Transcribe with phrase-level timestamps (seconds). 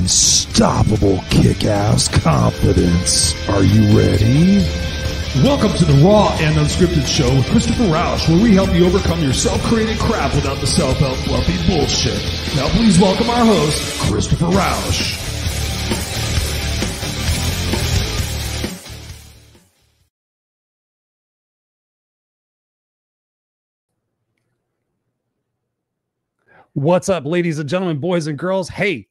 [0.00, 3.34] unstoppable kick ass confidence.
[3.50, 4.64] Are you ready?
[5.44, 9.20] Welcome to the Raw and Unscripted Show with Christopher Roush, where we help you overcome
[9.20, 12.18] your self-created crap without the self-help fluffy bullshit.
[12.56, 15.18] Now please welcome our host, Christopher Roush.
[26.72, 28.70] What's up, ladies and gentlemen, boys and girls?
[28.70, 29.08] Hey,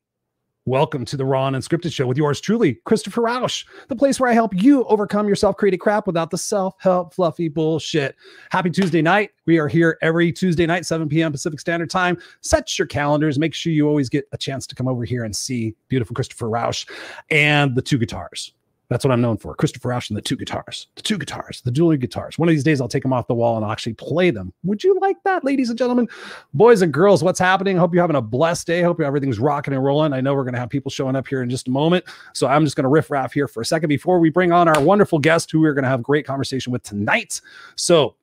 [0.66, 4.30] welcome to the Raw and Unscripted Show with yours truly, Christopher Roush, the place where
[4.30, 8.16] I help you overcome your self created crap without the self help fluffy bullshit.
[8.52, 9.32] Happy Tuesday night.
[9.46, 11.32] We are here every Tuesday night, 7 p.m.
[11.32, 12.18] Pacific Standard Time.
[12.42, 13.40] Set your calendars.
[13.40, 16.48] Make sure you always get a chance to come over here and see beautiful Christopher
[16.48, 16.88] Roush
[17.32, 18.54] and the two guitars.
[18.90, 19.54] That's what I'm known for.
[19.54, 22.40] Christopher Roush and the two guitars, the two guitars, the dual guitars.
[22.40, 24.52] One of these days, I'll take them off the wall and I'll actually play them.
[24.64, 26.10] Would you like that, ladies and gentlemen,
[26.56, 27.24] boys and girls?
[27.24, 27.78] What's happening?
[27.78, 28.82] Hope you're having a blessed day.
[28.82, 30.12] Hope everything's rocking and rolling.
[30.12, 32.04] I know we're going to have people showing up here in just a moment.
[32.34, 34.68] So I'm just going to riff raff here for a second before we bring on
[34.68, 37.42] our wonderful guest who we're going to have a great conversation with tonight.
[37.76, 38.16] So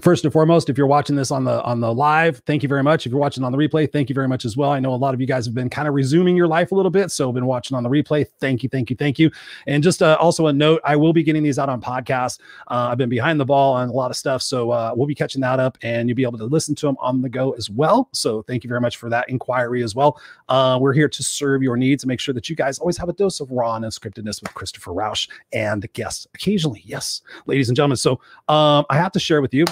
[0.00, 2.82] first and foremost if you're watching this on the on the live thank you very
[2.82, 3.06] much.
[3.06, 4.70] If you're watching on the replay thank you very much as well.
[4.70, 6.74] I know a lot of you guys have been kind of resuming your life a
[6.74, 8.26] little bit so been watching on the replay.
[8.40, 9.30] Thank you thank you thank you.
[9.66, 12.40] And just uh, also a note i will be getting these out on podcasts.
[12.68, 15.14] Uh, i've been behind the ball on a lot of stuff so uh, we'll be
[15.14, 17.70] catching that up and you'll be able to listen to them on the go as
[17.70, 18.08] well.
[18.12, 20.20] So thank you very much for that inquiry as well.
[20.48, 23.08] Uh, we're here to serve your needs and make sure that you guys always have
[23.08, 26.82] a dose of raw and unscriptedness with christopher roush and guests occasionally.
[26.84, 27.96] Yes ladies and gentlemen.
[27.96, 29.64] So um, i have to share with you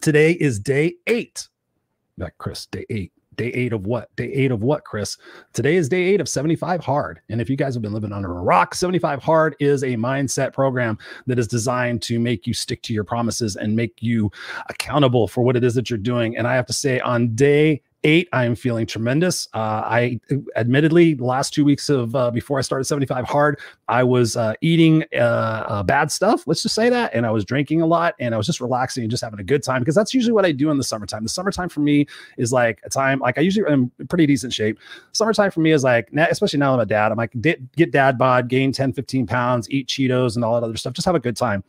[0.00, 1.48] Today is day eight.
[2.18, 3.12] That Chris, day eight.
[3.36, 4.14] Day eight of what?
[4.16, 5.16] Day eight of what, Chris?
[5.54, 7.20] Today is day eight of 75 Hard.
[7.30, 10.52] And if you guys have been living under a rock, 75 Hard is a mindset
[10.52, 14.30] program that is designed to make you stick to your promises and make you
[14.68, 16.36] accountable for what it is that you're doing.
[16.36, 19.48] And I have to say, on day eight, I am feeling tremendous.
[19.54, 20.20] Uh, I
[20.56, 24.54] admittedly, the last two weeks of uh, before I started 75 hard, I was uh,
[24.60, 25.16] eating uh,
[25.68, 26.46] uh, bad stuff.
[26.46, 29.04] Let's just say that, and I was drinking a lot, and I was just relaxing
[29.04, 31.22] and just having a good time because that's usually what I do in the summertime.
[31.22, 32.06] The summertime for me
[32.38, 34.78] is like a time like I usually am pretty decent shape.
[35.12, 37.12] Summertime for me is like, especially now I'm a dad.
[37.12, 40.76] I'm like get dad bod, gain 10, 15 pounds, eat Cheetos and all that other
[40.76, 40.92] stuff.
[40.92, 41.64] Just have a good time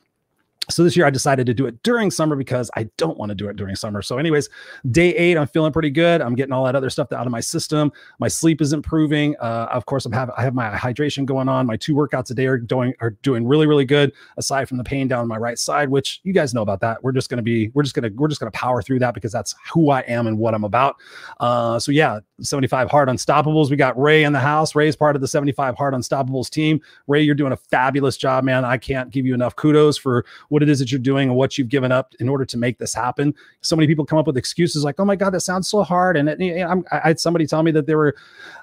[0.69, 3.35] so this year I decided to do it during summer because I don't want to
[3.35, 4.01] do it during summer.
[4.01, 4.50] So, anyways,
[4.91, 6.22] day eight, I'm feeling pretty good.
[6.22, 7.91] I'm getting all that other stuff out of my system.
[8.19, 9.35] My sleep is improving.
[9.41, 11.66] Uh, of course, I'm have I have my hydration going on.
[11.66, 14.13] My two workouts a day are doing are doing really really good.
[14.38, 17.03] Aside from the pain down my right side, which you guys know about that.
[17.03, 19.56] We're just gonna be we're just gonna we're just gonna power through that because that's
[19.74, 20.95] who I am and what I'm about.
[21.40, 23.69] Uh, so yeah, 75 hard unstoppables.
[23.69, 24.75] We got Ray in the house.
[24.75, 26.80] Ray's part of the 75 hard unstoppables team.
[27.07, 28.66] Ray, you're doing a fabulous job, man.
[28.66, 31.57] I can't give you enough kudos for what it is that you're doing and what
[31.57, 33.33] you've given up in order to make this happen.
[33.61, 36.15] So many people come up with excuses like, "Oh my God, that sounds so hard,"
[36.15, 38.15] and it, i had somebody tell me that they were.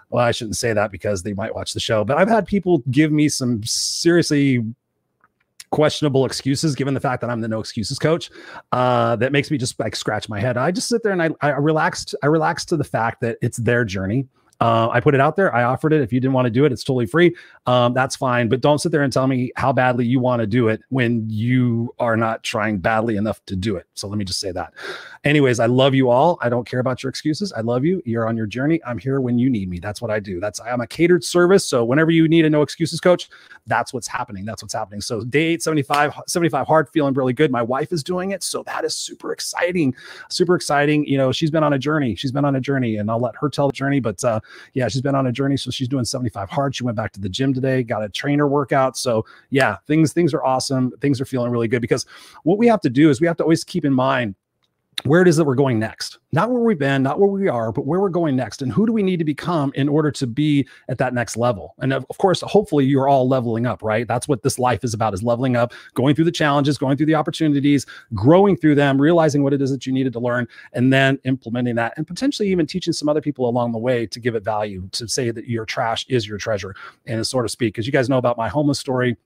[0.09, 2.79] Well, I shouldn't say that because they might watch the show, but I've had people
[2.91, 4.65] give me some seriously
[5.71, 8.31] questionable excuses given the fact that I'm the no excuses coach
[8.73, 10.57] uh, that makes me just like scratch my head.
[10.57, 12.15] I just sit there and I, I relaxed.
[12.23, 14.29] I relaxed to the fact that it's their journey.
[14.61, 15.55] Uh, I put it out there.
[15.55, 16.03] I offered it.
[16.03, 17.35] If you didn't want to do it, it's totally free.
[17.67, 18.49] Um, that's fine.
[18.49, 21.25] But don't sit there and tell me how badly you want to do it when
[21.29, 23.87] you are not trying badly enough to do it.
[23.95, 24.75] So let me just say that.
[25.23, 26.39] Anyways, I love you all.
[26.41, 27.53] I don't care about your excuses.
[27.53, 28.01] I love you.
[28.07, 28.81] You're on your journey.
[28.87, 29.79] I'm here when you need me.
[29.79, 30.41] That's what I do.
[30.41, 31.63] That's I'm a catered service.
[31.63, 33.29] So whenever you need a no excuses coach,
[33.67, 34.47] that's what's happening.
[34.47, 35.03] That's what's happening.
[35.03, 37.51] So day 875, 75 hard, feeling really good.
[37.51, 38.43] My wife is doing it.
[38.43, 39.95] So that is super exciting.
[40.31, 41.05] Super exciting.
[41.05, 42.15] You know, she's been on a journey.
[42.15, 44.01] She's been on a journey and I'll let her tell the journey.
[44.01, 44.41] But uh,
[44.73, 45.59] yeah, she's been on a journey.
[45.59, 46.75] So she's doing 75 hard.
[46.75, 48.97] She went back to the gym today, got a trainer workout.
[48.97, 50.93] So yeah, things, things are awesome.
[51.03, 52.07] Things are feeling really good because
[52.45, 54.35] what we have to do is we have to always keep in mind
[55.05, 56.19] where it is that we're going next.
[56.33, 58.63] Not where we've been, not where we are, but where we're going next.
[58.63, 61.75] And who do we need to become in order to be at that next level?
[61.79, 64.07] And of, course, hopefully you're all leveling up, right?
[64.07, 67.07] That's what this life is about is leveling up, going through the challenges, going through
[67.07, 70.93] the opportunities, growing through them, realizing what it is that you needed to learn, and
[70.93, 74.35] then implementing that and potentially even teaching some other people along the way to give
[74.35, 76.75] it value, to say that your trash is your treasure,
[77.07, 77.75] and so to speak.
[77.75, 79.17] Because you guys know about my homeless story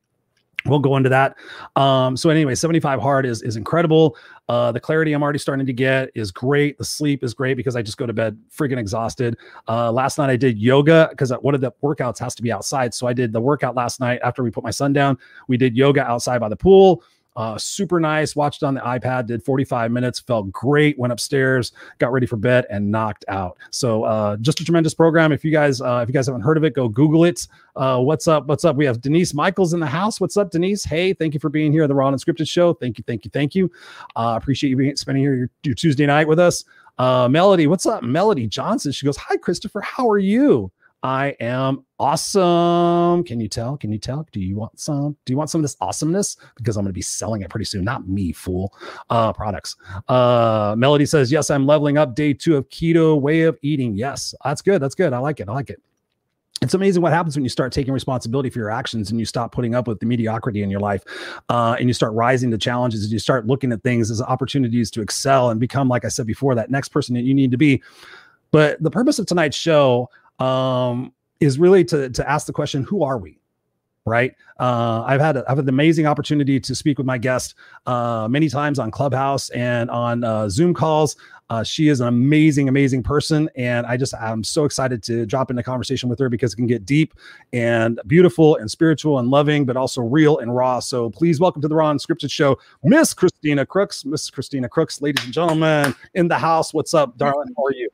[0.66, 1.36] we'll go into that.
[1.76, 4.16] Um, so anyway, 75 hard is is incredible.
[4.48, 6.76] Uh, the clarity I'm already starting to get is great.
[6.76, 9.38] The sleep is great because I just go to bed freaking exhausted.
[9.68, 12.92] Uh, last night I did yoga because one of the workouts has to be outside.
[12.92, 15.18] So I did the workout last night after we put my son down.
[15.48, 17.02] We did yoga outside by the pool.
[17.36, 18.36] Uh, super nice.
[18.36, 20.98] Watched on the iPad, did 45 minutes, felt great.
[20.98, 23.58] Went upstairs, got ready for bed, and knocked out.
[23.70, 25.32] So uh, just a tremendous program.
[25.32, 27.46] If you guys uh, if you guys haven't heard of it, go Google it.
[27.76, 28.46] Uh, what's up?
[28.46, 28.76] What's up?
[28.76, 30.20] We have Denise Michaels in the house.
[30.20, 30.84] What's up, Denise?
[30.84, 32.74] Hey, thank you for being here at the Raw and Scripted Show.
[32.74, 33.70] Thank you, thank you, thank you.
[34.14, 36.64] Uh, appreciate you being spending here your, your Tuesday night with us.
[36.98, 38.04] Uh, Melody, what's up?
[38.04, 38.92] Melody Johnson.
[38.92, 39.80] She goes, Hi, Christopher.
[39.80, 40.70] How are you?
[41.04, 43.24] I am awesome.
[43.24, 43.76] Can you tell?
[43.76, 44.26] Can you tell?
[44.32, 45.18] Do you want some?
[45.26, 46.38] Do you want some of this awesomeness?
[46.56, 47.84] Because I'm going to be selling it pretty soon.
[47.84, 48.74] Not me, fool.
[49.10, 49.76] Uh, products.
[50.08, 53.94] Uh, Melody says, Yes, I'm leveling up day two of keto way of eating.
[53.94, 54.80] Yes, that's good.
[54.80, 55.12] That's good.
[55.12, 55.48] I like it.
[55.50, 55.82] I like it
[56.62, 59.52] it's amazing what happens when you start taking responsibility for your actions and you stop
[59.52, 61.02] putting up with the mediocrity in your life
[61.50, 64.90] uh, and you start rising to challenges and you start looking at things as opportunities
[64.90, 67.58] to excel and become like i said before that next person that you need to
[67.58, 67.82] be
[68.50, 73.02] but the purpose of tonight's show um, is really to, to ask the question who
[73.02, 73.38] are we
[74.06, 74.34] right?
[74.60, 77.54] Uh, I've had a, I've had the amazing opportunity to speak with my guest
[77.86, 81.16] uh, many times on Clubhouse and on uh, Zoom calls.
[81.50, 85.50] Uh, she is an amazing, amazing person, and I just I'm so excited to drop
[85.50, 87.12] into conversation with her because it can get deep
[87.52, 90.80] and beautiful and spiritual and loving, but also real and raw.
[90.80, 95.22] So please welcome to the Raw Unscripted Show, Miss Christina Crooks, Miss Christina Crooks, ladies
[95.24, 96.72] and gentlemen in the house.
[96.72, 97.52] What's up, darling?
[97.56, 97.90] How are you?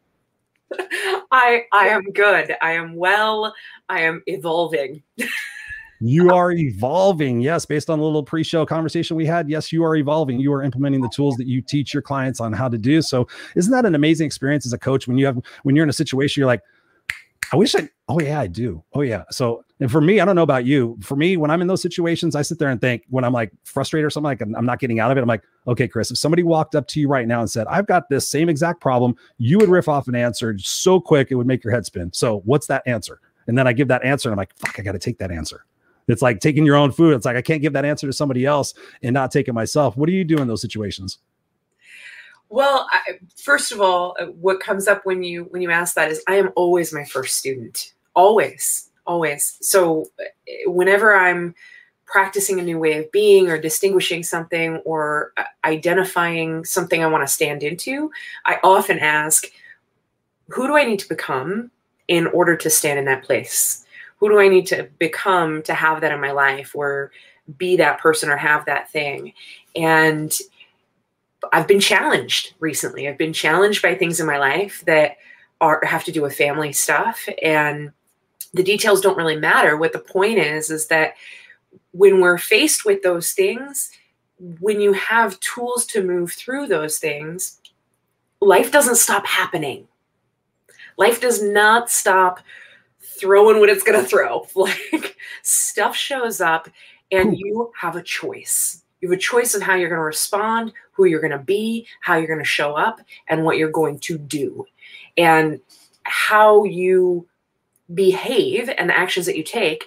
[1.30, 2.54] I I am good.
[2.62, 3.54] I am well.
[3.88, 5.02] I am evolving.
[6.00, 7.40] you are evolving.
[7.40, 9.48] Yes, based on a little pre-show conversation we had.
[9.48, 10.40] Yes, you are evolving.
[10.40, 13.02] You are implementing the tools that you teach your clients on how to do.
[13.02, 15.90] So, isn't that an amazing experience as a coach when you have when you're in
[15.90, 16.62] a situation you're like,
[17.52, 17.88] I wish I.
[18.08, 18.82] Oh yeah, I do.
[18.94, 19.24] Oh yeah.
[19.30, 20.98] So, and for me, I don't know about you.
[21.00, 23.50] For me, when I'm in those situations, I sit there and think when I'm like
[23.64, 25.22] frustrated or something, like I'm not getting out of it.
[25.22, 27.86] I'm like, okay, Chris, if somebody walked up to you right now and said, "I've
[27.86, 31.46] got this same exact problem," you would riff off an answer so quick it would
[31.46, 32.12] make your head spin.
[32.12, 33.20] So, what's that answer?
[33.46, 35.30] And then I give that answer, and I'm like, "Fuck, I got to take that
[35.30, 35.64] answer."
[36.08, 37.14] It's like taking your own food.
[37.14, 39.96] It's like I can't give that answer to somebody else and not take it myself.
[39.96, 41.18] What do you do in those situations?
[42.48, 46.10] Well, I, first of all, uh, what comes up when you when you ask that
[46.10, 47.94] is I am always my first student.
[48.14, 49.58] Always, always.
[49.60, 50.06] So
[50.66, 51.54] whenever I'm
[52.06, 57.26] practicing a new way of being or distinguishing something or uh, identifying something I want
[57.26, 58.10] to stand into,
[58.46, 59.46] I often ask,
[60.48, 61.70] who do I need to become
[62.08, 63.86] in order to stand in that place?
[64.20, 67.10] who do I need to become to have that in my life or
[67.56, 69.32] be that person or have that thing?
[69.74, 70.30] And
[71.52, 73.08] I've been challenged recently.
[73.08, 75.16] I've been challenged by things in my life that
[75.62, 77.92] are have to do with family stuff and
[78.52, 79.76] the details don't really matter.
[79.76, 81.14] What the point is is that
[81.92, 83.90] when we're faced with those things,
[84.60, 87.60] when you have tools to move through those things,
[88.40, 89.86] life doesn't stop happening.
[90.96, 92.40] Life does not stop
[93.00, 94.46] throwing what it's going to throw.
[94.54, 96.68] Like stuff shows up
[97.12, 98.82] and you have a choice.
[99.00, 101.86] You have a choice of how you're going to respond, who you're going to be,
[102.00, 104.66] how you're going to show up, and what you're going to do.
[105.16, 105.60] And
[106.04, 107.26] how you
[107.94, 109.84] behave and the actions that you take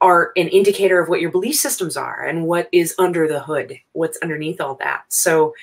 [0.00, 3.78] are an indicator of what your belief systems are and what is under the hood,
[3.92, 5.02] what's underneath all that.
[5.08, 5.54] So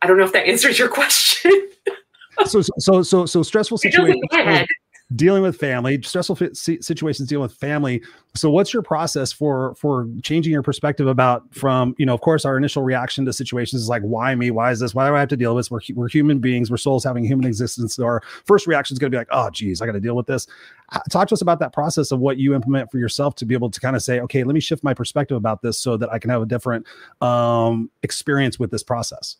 [0.00, 1.52] I don't know if that answers your question.
[2.46, 4.22] so so so so stressful situations
[5.16, 8.02] dealing with family, stressful situations, dealing with family.
[8.34, 12.44] So, what's your process for for changing your perspective about from you know, of course,
[12.44, 14.50] our initial reaction to situations is like, why me?
[14.50, 14.94] Why is this?
[14.94, 15.70] Why do I have to deal with this?
[15.70, 16.70] We're we're human beings.
[16.70, 17.94] We're souls having human existence.
[17.94, 20.16] So our first reaction is going to be like, oh, geez, I got to deal
[20.16, 20.46] with this.
[21.10, 23.70] Talk to us about that process of what you implement for yourself to be able
[23.70, 26.18] to kind of say, okay, let me shift my perspective about this so that I
[26.18, 26.86] can have a different
[27.20, 29.36] um, experience with this process.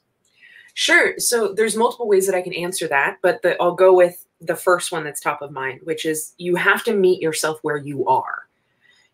[0.75, 1.15] Sure.
[1.19, 4.57] So there's multiple ways that I can answer that, but the, I'll go with the
[4.57, 8.07] first one that's top of mind, which is you have to meet yourself where you
[8.07, 8.47] are.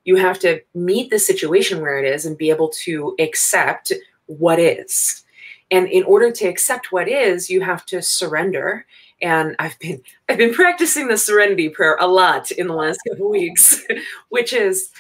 [0.05, 3.93] You have to meet the situation where it is and be able to accept
[4.27, 5.25] what is.
[5.71, 8.85] And in order to accept what is, you have to surrender.
[9.23, 13.31] And I've been I've been practicing the serenity prayer a lot in the last couple
[13.31, 13.83] weeks,
[14.29, 14.91] which is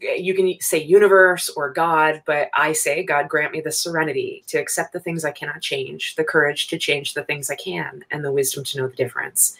[0.00, 4.58] you can say universe or God, but I say, God, grant me the serenity to
[4.58, 8.24] accept the things I cannot change, the courage to change the things I can, and
[8.24, 9.56] the wisdom to know the difference.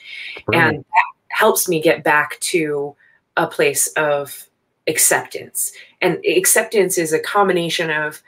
[0.52, 2.97] And that helps me get back to
[3.37, 4.49] a place of
[4.88, 5.73] acceptance.
[6.00, 8.21] And acceptance is a combination of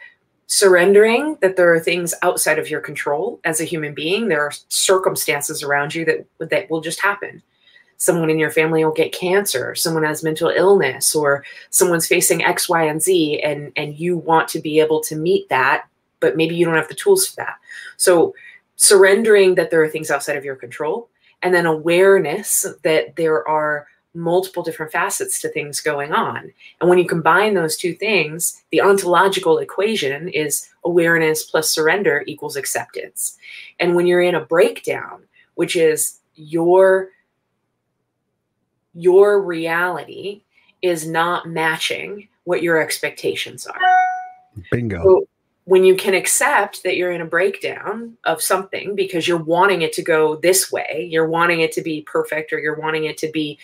[0.46, 4.28] surrendering that there are things outside of your control as a human being.
[4.28, 7.42] There are circumstances around you that that will just happen
[7.98, 12.68] someone in your family will get cancer, someone has mental illness, or someone's facing X,
[12.68, 15.86] Y, and Z, and and you want to be able to meet that,
[16.20, 17.58] but maybe you don't have the tools for that.
[17.96, 18.34] So
[18.76, 21.10] surrendering that there are things outside of your control,
[21.42, 26.52] and then awareness that there are multiple different facets to things going on.
[26.80, 32.56] And when you combine those two things, the ontological equation is awareness plus surrender equals
[32.56, 33.36] acceptance.
[33.78, 35.22] And when you're in a breakdown,
[35.54, 37.10] which is your
[38.98, 40.42] your reality
[40.82, 43.78] is not matching what your expectations are.
[44.72, 45.02] Bingo.
[45.02, 45.28] So
[45.66, 49.92] when you can accept that you're in a breakdown of something because you're wanting it
[49.92, 53.30] to go this way, you're wanting it to be perfect or you're wanting it to
[53.30, 53.56] be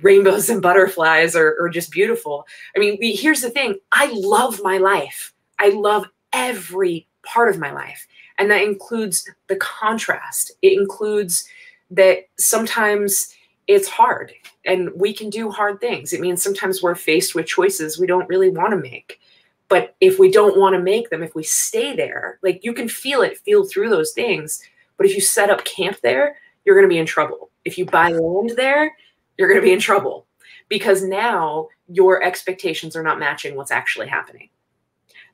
[0.00, 2.46] rainbows and butterflies or, or just beautiful.
[2.74, 7.58] I mean, we, here's the thing I love my life, I love every part of
[7.58, 8.06] my life.
[8.38, 11.44] And that includes the contrast, it includes
[11.90, 13.33] that sometimes
[13.66, 14.32] it's hard
[14.64, 16.12] and we can do hard things.
[16.12, 19.20] It means sometimes we're faced with choices we don't really want to make.
[19.68, 22.88] But if we don't want to make them, if we stay there, like you can
[22.88, 24.62] feel it, feel through those things.
[24.96, 27.50] But if you set up camp there, you're going to be in trouble.
[27.64, 28.94] If you buy land there,
[29.38, 30.26] you're going to be in trouble
[30.68, 34.48] because now your expectations are not matching what's actually happening.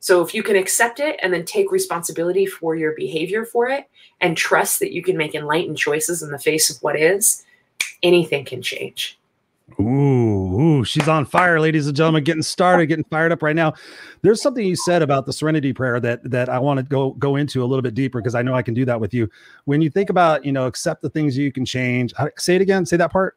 [0.00, 3.88] So if you can accept it and then take responsibility for your behavior for it
[4.20, 7.44] and trust that you can make enlightened choices in the face of what is,
[8.02, 9.18] anything can change.
[9.78, 13.72] Ooh, ooh, she's on fire, ladies and gentlemen, getting started, getting fired up right now.
[14.22, 17.36] There's something you said about the serenity prayer that that I want to go go
[17.36, 19.30] into a little bit deeper because I know I can do that with you.
[19.66, 22.12] When you think about, you know, accept the things you can change.
[22.36, 23.36] Say it again, say that part.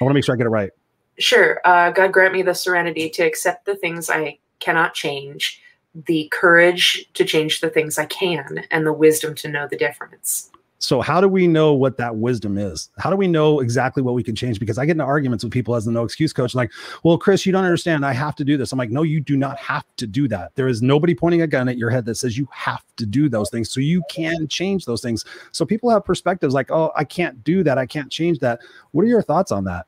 [0.00, 0.70] I want to make sure I get it right.
[1.18, 1.60] Sure.
[1.64, 5.60] Uh, God grant me the serenity to accept the things I cannot change,
[5.94, 10.50] the courage to change the things I can, and the wisdom to know the difference.
[10.80, 12.90] So how do we know what that wisdom is?
[12.98, 14.60] How do we know exactly what we can change?
[14.60, 16.70] Because I get into arguments with people as the no excuse coach, like,
[17.02, 18.06] well, Chris, you don't understand.
[18.06, 18.70] I have to do this.
[18.70, 20.54] I'm like, no, you do not have to do that.
[20.54, 23.28] There is nobody pointing a gun at your head that says you have to do
[23.28, 23.70] those things.
[23.70, 25.24] So you can change those things.
[25.50, 27.76] So people have perspectives like, oh, I can't do that.
[27.76, 28.60] I can't change that.
[28.92, 29.86] What are your thoughts on that?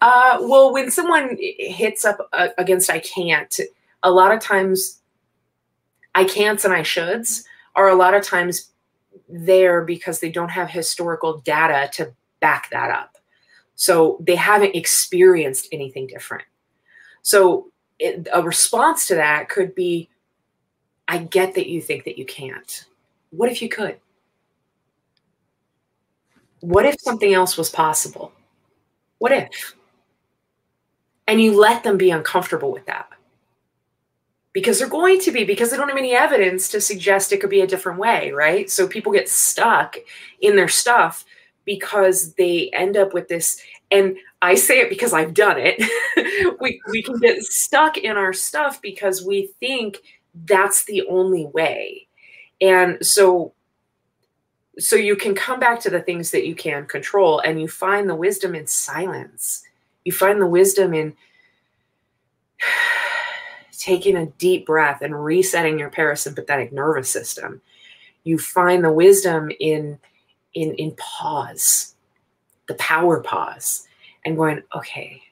[0.00, 3.60] Uh, well, when someone hits up uh, against I can't,
[4.02, 5.00] a lot of times
[6.16, 7.44] I can'ts and I shoulds
[7.76, 8.70] are a lot of times
[9.28, 13.16] there because they don't have historical data to back that up.
[13.74, 16.44] So they haven't experienced anything different.
[17.22, 20.08] So it, a response to that could be
[21.08, 22.84] I get that you think that you can't.
[23.30, 23.98] What if you could?
[26.60, 28.32] What if something else was possible?
[29.18, 29.74] What if?
[31.28, 33.08] And you let them be uncomfortable with that.
[34.56, 37.50] Because they're going to be, because they don't have any evidence to suggest it could
[37.50, 38.70] be a different way, right?
[38.70, 39.96] So people get stuck
[40.40, 41.26] in their stuff
[41.66, 43.60] because they end up with this.
[43.90, 46.56] And I say it because I've done it.
[46.60, 49.98] we, we can get stuck in our stuff because we think
[50.46, 52.08] that's the only way.
[52.62, 53.52] And so
[54.78, 58.08] so you can come back to the things that you can control and you find
[58.08, 59.62] the wisdom in silence
[60.06, 61.14] you find the wisdom in
[63.76, 67.60] taking a deep breath and resetting your parasympathetic nervous system
[68.24, 69.98] you find the wisdom in
[70.54, 71.94] in in pause
[72.68, 73.86] the power pause
[74.24, 75.22] and going okay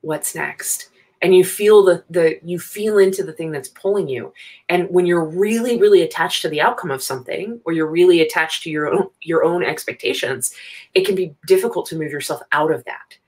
[0.00, 0.88] what's next?
[1.22, 4.32] And you feel the the you feel into the thing that's pulling you.
[4.70, 8.62] And when you're really really attached to the outcome of something or you're really attached
[8.62, 10.54] to your own your own expectations
[10.94, 13.18] it can be difficult to move yourself out of that.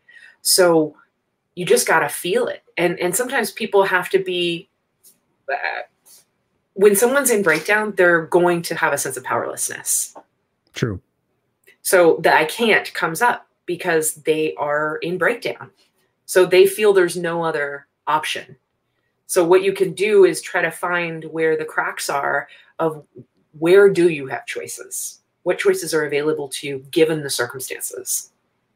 [0.40, 0.96] So
[1.54, 4.68] you just got to feel it and and sometimes people have to be
[5.52, 5.82] uh,
[6.74, 10.14] when someone's in breakdown they're going to have a sense of powerlessness
[10.74, 11.00] true
[11.82, 15.70] so the i can't comes up because they are in breakdown
[16.32, 18.56] so they feel there's no other option.
[19.26, 22.48] So what you can do is try to find where the cracks are
[22.78, 23.04] of
[23.58, 25.20] where do you have choices?
[25.42, 28.31] What choices are available to you given the circumstances?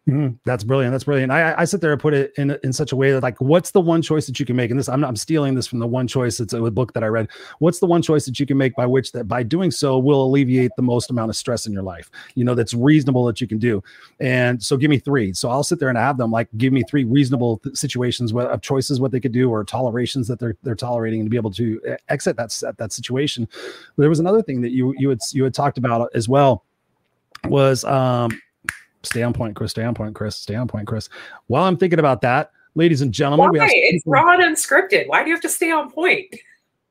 [0.08, 0.92] Mm, that's brilliant.
[0.92, 1.32] That's brilliant.
[1.32, 3.72] I, I sit there and put it in in such a way that like, what's
[3.72, 4.70] the one choice that you can make?
[4.70, 6.38] And this, I'm, I'm stealing this from the one choice.
[6.38, 7.28] It's a book that I read.
[7.58, 10.24] What's the one choice that you can make by which that by doing so will
[10.24, 12.08] alleviate the most amount of stress in your life?
[12.36, 13.82] You know, that's reasonable that you can do.
[14.20, 15.32] And so, give me three.
[15.32, 18.62] So I'll sit there and have them like, give me three reasonable th- situations of
[18.62, 21.50] choices what they could do or tolerations that they're they're tolerating and to be able
[21.50, 23.48] to eh, exit that that situation.
[23.96, 26.62] There was another thing that you you had you had talked about as well
[27.48, 28.30] was um
[29.02, 29.70] Stay on point, Chris.
[29.70, 30.36] Stay on point, Chris.
[30.36, 31.08] Stay on point, Chris.
[31.46, 33.50] While I'm thinking about that, ladies and gentlemen, Why?
[33.52, 35.08] we have it's raw and unscripted.
[35.08, 36.34] Why do you have to stay on point?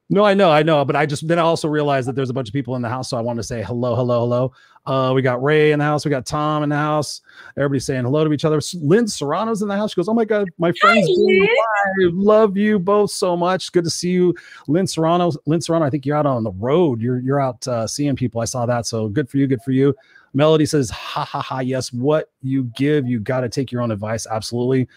[0.08, 2.34] No, I know, I know, but I just then I also realized that there's a
[2.34, 4.54] bunch of people in the house, so I wanted to say hello, hello, hello.
[4.86, 7.22] Uh, we got Ray in the house, we got Tom in the house.
[7.58, 8.62] Everybody's saying hello to each other.
[8.76, 9.92] Lynn Serrano's in the house.
[9.92, 13.72] She goes, "Oh my god, my friends, I love you both so much.
[13.72, 14.36] Good to see you,
[14.68, 15.32] Lynn Serrano.
[15.48, 17.02] Lynn Serrano, I think you're out on the road.
[17.02, 18.42] You're you're out uh, seeing people.
[18.42, 19.48] I saw that, so good for you.
[19.48, 19.96] Good for you.
[20.36, 21.60] Melody says, ha ha ha.
[21.60, 24.28] Yes, what you give, you got to take your own advice.
[24.30, 24.88] Absolutely.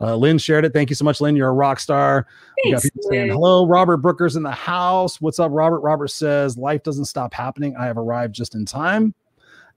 [0.00, 0.72] Uh, Lynn shared it.
[0.72, 1.36] Thank you so much, Lynn.
[1.36, 2.26] You're a rock star.
[2.64, 3.66] Thanks, we got people saying hello.
[3.66, 5.20] Robert Brooker's in the house.
[5.20, 5.80] What's up, Robert?
[5.80, 7.74] Robert says, Life doesn't stop happening.
[7.76, 9.14] I have arrived just in time.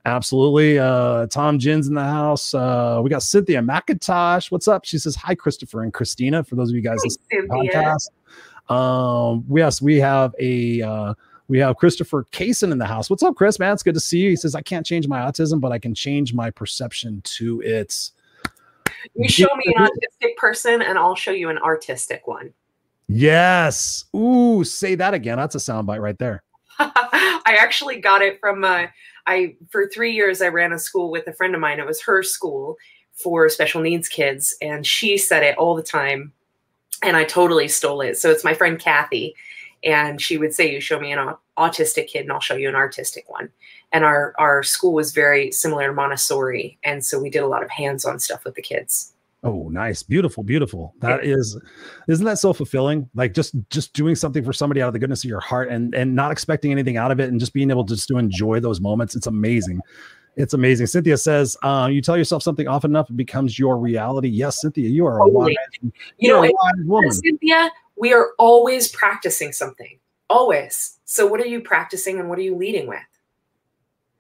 [0.05, 0.79] Absolutely.
[0.79, 2.53] Uh, Tom Jin's in the house.
[2.53, 4.51] Uh, we got Cynthia McIntosh.
[4.51, 4.85] What's up?
[4.85, 6.43] She says, Hi, Christopher and Christina.
[6.43, 8.09] For those of you guys listening to the podcast.
[8.71, 11.13] Um, yes, we have a uh,
[11.51, 13.09] we have Christopher Kaysen in the house.
[13.09, 13.59] What's up, Chris?
[13.59, 14.29] Man, it's good to see you.
[14.29, 18.09] He says, I can't change my autism, but I can change my perception to it.
[19.15, 22.53] You show me an autistic person, and I'll show you an artistic one.
[23.09, 24.05] Yes.
[24.15, 25.37] Ooh, say that again.
[25.37, 26.41] That's a soundbite right there.
[26.79, 28.85] I actually got it from uh,
[29.27, 31.81] I for three years I ran a school with a friend of mine.
[31.81, 32.77] It was her school
[33.13, 36.31] for special needs kids, and she said it all the time,
[37.03, 38.17] and I totally stole it.
[38.17, 39.35] So it's my friend Kathy,
[39.83, 42.75] and she would say, "You show me an autistic kid, and I'll show you an
[42.75, 43.49] artistic one."
[43.91, 47.63] And our our school was very similar to Montessori, and so we did a lot
[47.63, 49.13] of hands-on stuff with the kids.
[49.43, 50.03] Oh, nice.
[50.03, 50.93] Beautiful, beautiful.
[50.99, 51.59] That is
[52.07, 53.09] isn't that so fulfilling?
[53.15, 55.95] Like just just doing something for somebody out of the goodness of your heart and
[55.95, 58.59] and not expecting anything out of it and just being able to just to enjoy
[58.59, 59.15] those moments.
[59.15, 59.81] It's amazing.
[60.37, 60.87] It's amazing.
[60.87, 64.29] Cynthia says, uh, you tell yourself something often enough, it becomes your reality.
[64.29, 65.53] Yes, Cynthia, you are totally.
[65.53, 67.11] a wise, you know, wise woman.
[67.11, 67.69] Cynthia,
[68.01, 69.99] we are always practicing something.
[70.27, 70.97] Always.
[71.05, 72.99] So what are you practicing and what are you leading with?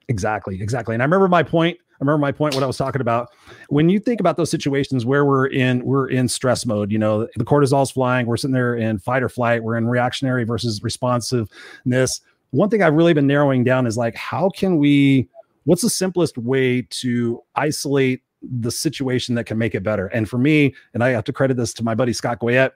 [0.07, 0.93] Exactly, exactly.
[0.93, 3.29] And I remember my point I remember my point what I was talking about.
[3.69, 7.27] When you think about those situations where we're in we're in stress mode, you know,
[7.35, 12.21] the cortisol's flying, we're sitting there in fight or flight, we're in reactionary versus responsiveness.
[12.51, 15.27] One thing I've really been narrowing down is like how can we
[15.65, 20.07] what's the simplest way to isolate the situation that can make it better?
[20.07, 22.71] And for me, and I have to credit this to my buddy Scott Goyette,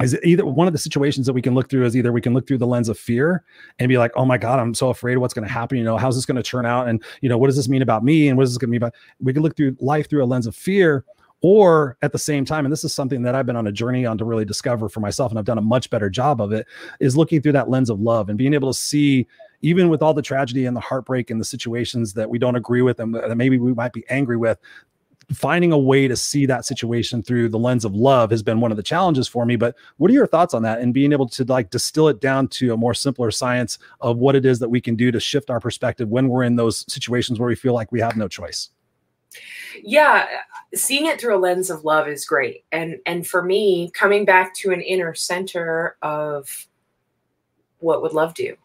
[0.00, 2.32] is either one of the situations that we can look through is either we can
[2.32, 3.44] look through the lens of fear
[3.78, 5.76] and be like, oh my God, I'm so afraid of what's going to happen.
[5.76, 6.88] You know, how's this going to turn out?
[6.88, 8.28] And, you know, what does this mean about me?
[8.28, 8.94] And what is this going to mean about?
[9.20, 11.04] We can look through life through a lens of fear
[11.42, 14.06] or at the same time and this is something that i've been on a journey
[14.06, 16.66] on to really discover for myself and i've done a much better job of it
[17.00, 19.26] is looking through that lens of love and being able to see
[19.60, 22.82] even with all the tragedy and the heartbreak and the situations that we don't agree
[22.82, 24.58] with and that maybe we might be angry with
[25.32, 28.70] finding a way to see that situation through the lens of love has been one
[28.70, 31.28] of the challenges for me but what are your thoughts on that and being able
[31.28, 34.68] to like distill it down to a more simpler science of what it is that
[34.68, 37.74] we can do to shift our perspective when we're in those situations where we feel
[37.74, 38.70] like we have no choice?
[39.82, 40.26] Yeah
[40.74, 42.64] seeing it through a lens of love is great.
[42.72, 46.66] And and for me coming back to an inner center of
[47.78, 48.56] what would love do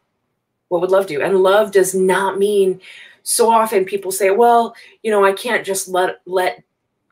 [0.70, 2.80] what would love do and love does not mean
[3.24, 6.64] so often people say, well, you know, I can't just let let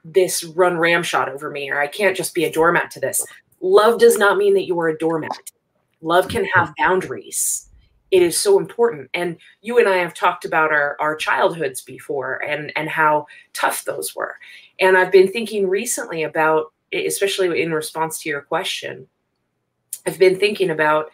[0.06, 3.26] this run ramshot over me, or I can't just be a doormat to this.
[3.60, 5.52] Love does not mean that you are a doormat.
[6.02, 7.70] Love can have boundaries.
[8.12, 9.10] It is so important.
[9.14, 13.84] And you and I have talked about our, our childhoods before and, and how tough
[13.84, 14.38] those were.
[14.80, 19.08] And I've been thinking recently about, especially in response to your question,
[20.06, 21.12] I've been thinking about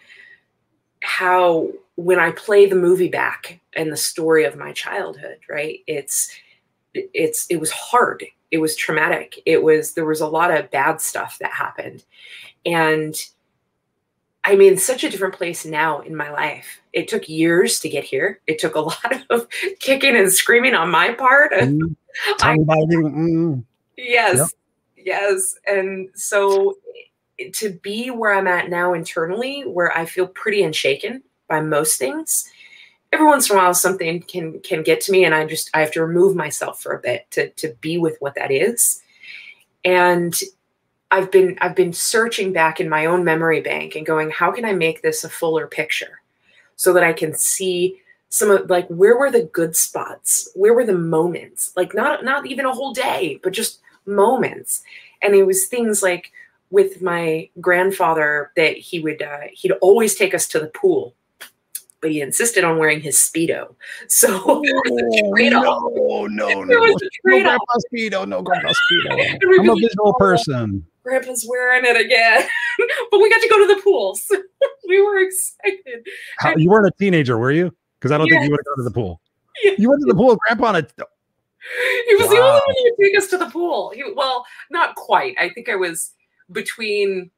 [1.01, 1.69] how
[2.01, 5.79] when I play the movie back and the story of my childhood, right?
[5.87, 6.31] It's
[6.93, 8.25] it's it was hard.
[8.49, 9.39] It was traumatic.
[9.45, 12.03] It was there was a lot of bad stuff that happened.
[12.65, 13.15] And
[14.43, 16.81] I'm in such a different place now in my life.
[16.91, 18.41] It took years to get here.
[18.47, 19.47] It took a lot of
[19.79, 21.51] kicking and screaming on my part.
[21.53, 21.95] Mm,
[22.41, 23.63] I, mm.
[23.95, 24.37] Yes.
[24.37, 24.47] Yep.
[25.05, 25.55] Yes.
[25.67, 26.77] And so
[27.53, 32.49] to be where I'm at now internally, where I feel pretty unshaken by most things,
[33.11, 35.81] every once in a while something can can get to me, and I just I
[35.81, 39.01] have to remove myself for a bit to to be with what that is.
[39.83, 40.33] And
[41.11, 44.65] I've been I've been searching back in my own memory bank and going, how can
[44.65, 46.21] I make this a fuller picture,
[46.75, 50.85] so that I can see some of like where were the good spots, where were
[50.85, 54.83] the moments, like not not even a whole day, but just moments.
[55.21, 56.31] And it was things like
[56.69, 61.13] with my grandfather that he would uh, he'd always take us to the pool
[62.01, 63.75] but he insisted on wearing his speedo.
[64.07, 69.37] So oh, No, no, no, no grandpa speedo, no grandpa speedo.
[69.59, 70.85] I'm a visual person.
[71.03, 72.47] Grandpa's wearing it again,
[73.11, 74.35] but we got to go to the pool, so
[74.87, 76.05] we were excited.
[76.37, 77.73] How, you weren't a teenager, were you?
[77.99, 79.21] Because I don't think you would have gone to the pool.
[79.63, 79.73] Yeah.
[79.77, 80.67] You went to the pool, Grandpa.
[80.67, 80.87] On a,
[82.07, 82.33] he was wow.
[82.33, 83.91] the only one who would take us to the pool.
[83.95, 85.35] He, well, not quite.
[85.39, 86.11] I think I was
[86.51, 87.31] between.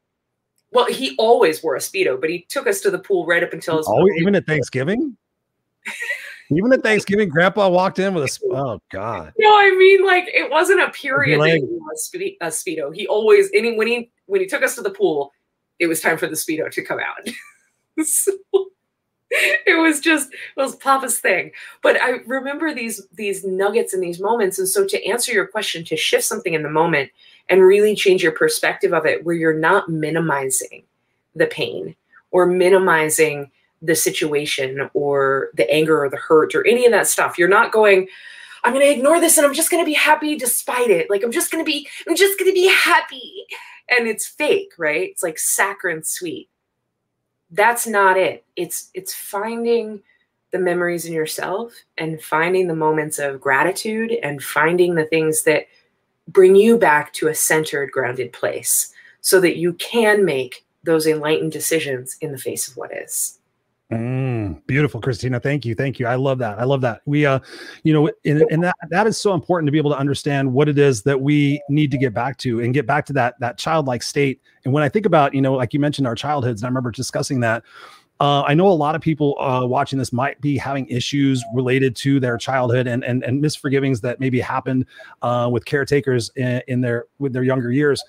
[0.73, 3.53] Well, he always wore a speedo, but he took us to the pool right up
[3.53, 3.87] until his.
[3.87, 5.15] Oh, even at Thanksgiving.
[6.51, 8.39] even at Thanksgiving, Grandpa walked in with a.
[8.51, 9.33] Oh God.
[9.37, 11.61] No, I mean like it wasn't a period like,
[12.41, 12.93] a speedo.
[12.93, 15.31] He always any when he when he took us to the pool,
[15.77, 17.29] it was time for the speedo to come out.
[18.05, 18.31] so,
[19.29, 21.51] it was just it was Papa's thing.
[21.83, 24.57] But I remember these these nuggets and these moments.
[24.57, 27.11] And so to answer your question, to shift something in the moment
[27.49, 30.83] and really change your perspective of it where you're not minimizing
[31.35, 31.95] the pain
[32.31, 33.51] or minimizing
[33.81, 37.37] the situation or the anger or the hurt or any of that stuff.
[37.37, 38.07] You're not going,
[38.63, 41.09] I'm going to ignore this and I'm just going to be happy despite it.
[41.09, 43.45] Like, I'm just going to be, I'm just going to be happy.
[43.89, 45.09] And it's fake, right?
[45.09, 46.49] It's like saccharine sweet.
[47.51, 48.45] That's not it.
[48.55, 50.01] It's, it's finding
[50.51, 55.65] the memories in yourself and finding the moments of gratitude and finding the things that
[56.27, 61.51] bring you back to a centered, grounded place so that you can make those enlightened
[61.51, 63.39] decisions in the face of what is.
[63.91, 65.39] Mm, beautiful, Christina.
[65.39, 65.75] Thank you.
[65.75, 66.07] Thank you.
[66.07, 66.57] I love that.
[66.59, 67.01] I love that.
[67.05, 67.39] We, uh,
[67.83, 70.67] you know, and, and that that is so important to be able to understand what
[70.67, 73.57] it is that we need to get back to and get back to that that
[73.57, 74.41] childlike state.
[74.65, 76.91] And when I think about, you know, like you mentioned our childhoods, and I remember
[76.91, 77.63] discussing that
[78.23, 81.93] uh, I know a lot of people uh, watching this might be having issues related
[81.97, 84.85] to their childhood and and, and misforgivings that maybe happened
[85.23, 88.01] uh, with caretakers in, in, their with their younger years.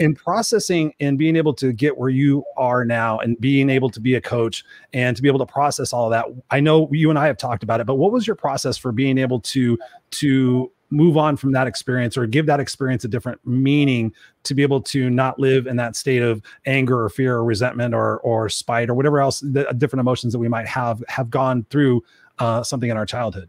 [0.00, 4.00] In processing and being able to get where you are now, and being able to
[4.00, 6.26] be a coach and to be able to process all of that.
[6.50, 8.90] I know you and I have talked about it, but what was your process for
[8.90, 9.78] being able to
[10.10, 14.62] to move on from that experience or give that experience a different meaning to be
[14.62, 18.48] able to not live in that state of anger or fear or resentment or or
[18.48, 22.02] spite or whatever else the different emotions that we might have have gone through
[22.38, 23.48] uh, something in our childhood.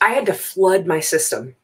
[0.00, 1.54] I had to flood my system.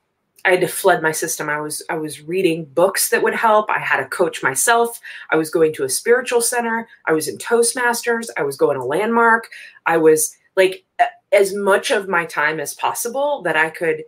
[0.44, 1.48] I had to flood my system.
[1.48, 3.68] I was i was reading books that would help.
[3.70, 5.00] I had a coach myself.
[5.30, 6.88] I was going to a spiritual center.
[7.06, 8.28] I was in toastmasters.
[8.36, 9.48] I was going to landmark.
[9.86, 10.84] I was like
[11.32, 14.04] as much of my time as possible that i could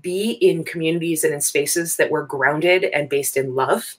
[0.00, 3.96] be in communities and in spaces that were grounded and based in love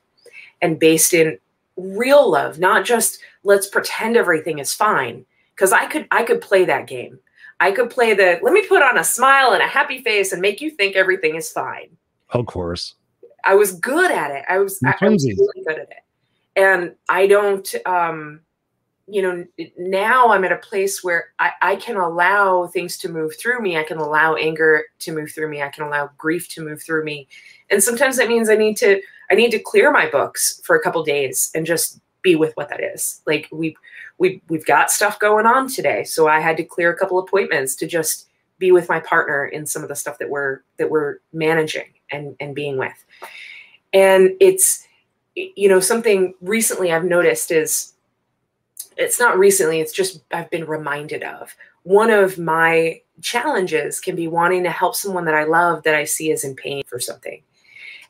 [0.61, 1.37] and based in
[1.75, 5.25] real love not just let's pretend everything is fine.
[5.55, 7.19] Because i could i could play that game.
[7.59, 10.41] I could play the let me put on a smile and a happy face and
[10.41, 11.95] make you think everything is fine.
[12.31, 12.95] Of course.
[13.43, 14.45] I was good at it.
[14.47, 16.03] I was, I, I was really good at it.
[16.55, 18.41] And i don't um
[19.07, 19.45] you know,
[19.77, 23.77] now I'm at a place where I, I can allow things to move through me.
[23.77, 25.61] I can allow anger to move through me.
[25.61, 27.27] I can allow grief to move through me.
[27.69, 30.81] And sometimes that means I need to I need to clear my books for a
[30.81, 33.21] couple days and just be with what that is.
[33.25, 33.75] Like we
[34.17, 36.03] we we've got stuff going on today.
[36.03, 38.27] So I had to clear a couple appointments to just
[38.59, 42.35] be with my partner in some of the stuff that we're that we're managing and
[42.39, 43.05] and being with.
[43.93, 44.87] And it's
[45.35, 47.90] you know something recently I've noticed is
[48.97, 51.55] it's not recently, it's just I've been reminded of.
[51.83, 56.03] One of my challenges can be wanting to help someone that I love that I
[56.03, 57.41] see is in pain for something.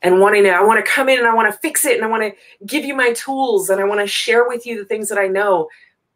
[0.02, 2.04] And wanting to, I want to come in and I want to fix it and
[2.04, 4.84] I want to give you my tools and I want to share with you the
[4.84, 5.68] things that I know,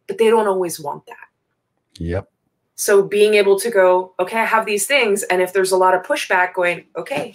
[0.07, 1.15] but they don't always want that.
[1.97, 2.29] Yep.
[2.75, 5.23] So being able to go, okay, I have these things.
[5.23, 7.33] And if there's a lot of pushback, going, okay,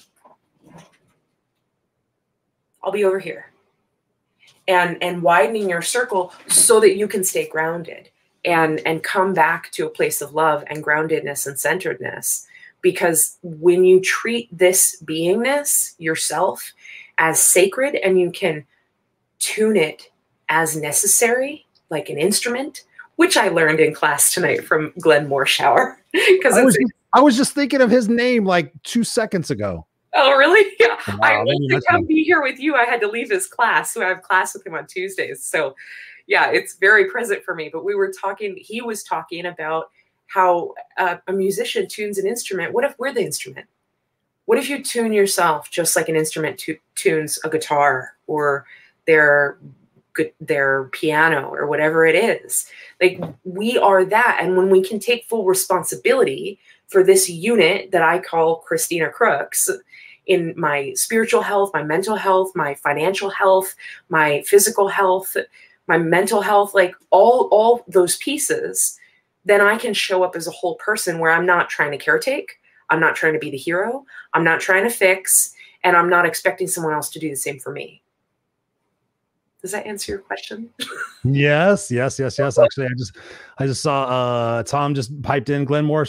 [2.84, 3.51] I'll be over here
[4.68, 8.08] and and widening your circle so that you can stay grounded
[8.44, 12.46] and and come back to a place of love and groundedness and centeredness.
[12.80, 16.72] Because when you treat this beingness yourself
[17.18, 18.64] as sacred and you can
[19.38, 20.10] tune it
[20.48, 22.84] as necessary like an instrument
[23.16, 27.80] which i learned in class tonight from glenn morshower because I, I was just thinking
[27.80, 30.72] of his name like two seconds ago Oh, really?
[30.80, 30.96] Yeah.
[31.16, 32.74] Wow, I wanted to come be here with you.
[32.74, 33.92] I had to leave his class.
[33.92, 35.44] So I have class with him on Tuesdays.
[35.44, 35.74] So
[36.26, 37.70] yeah, it's very present for me.
[37.72, 39.90] But we were talking, he was talking about
[40.26, 42.72] how uh, a musician tunes an instrument.
[42.72, 43.66] What if we're the instrument?
[44.46, 48.66] What if you tune yourself just like an instrument t- tunes a guitar or
[49.06, 49.58] their
[50.40, 52.66] their piano or whatever it is?
[53.00, 56.58] Like we are that, and when we can take full responsibility
[56.92, 59.70] for this unit that I call Christina Crooks,
[60.26, 63.74] in my spiritual health, my mental health, my financial health,
[64.08, 65.36] my physical health,
[65.88, 68.98] my mental health, like all all those pieces,
[69.44, 72.50] then I can show up as a whole person where I'm not trying to caretake,
[72.90, 75.52] I'm not trying to be the hero, I'm not trying to fix,
[75.82, 78.01] and I'm not expecting someone else to do the same for me.
[79.62, 80.70] Does that answer your question?
[81.24, 82.58] yes, yes, yes, yes.
[82.58, 83.16] Actually, I just
[83.58, 86.04] I just saw uh Tom just piped in Glenn Moore.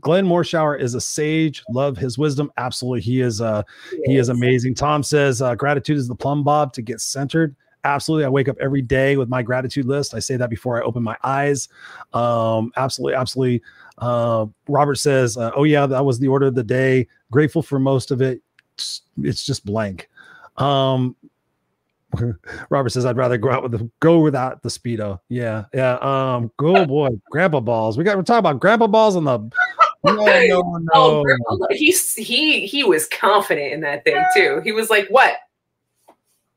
[0.00, 1.62] Glenn Morshower is a sage.
[1.70, 2.50] Love his wisdom.
[2.56, 3.02] Absolutely.
[3.02, 4.26] He is uh he, he is.
[4.26, 4.74] is amazing.
[4.74, 7.54] Tom says uh, gratitude is the plumb bob to get centered.
[7.84, 8.24] Absolutely.
[8.24, 10.14] I wake up every day with my gratitude list.
[10.14, 11.68] I say that before I open my eyes.
[12.14, 13.62] Um, absolutely, absolutely.
[13.98, 17.06] Uh, Robert says, uh, Oh, yeah, that was the order of the day.
[17.30, 18.40] Grateful for most of it.
[18.72, 20.08] It's, it's just blank.
[20.56, 21.14] Um,
[22.70, 25.96] Robert says, "I'd rather go out with the go without the speedo." Yeah, yeah.
[25.96, 27.98] Um, go boy, grandpa balls.
[27.98, 29.38] We got we're talking about grandpa balls on the.
[30.04, 30.62] No, no,
[30.94, 31.24] no.
[31.48, 34.60] Oh, he's he he was confident in that thing too.
[34.64, 35.36] He was like, "What?"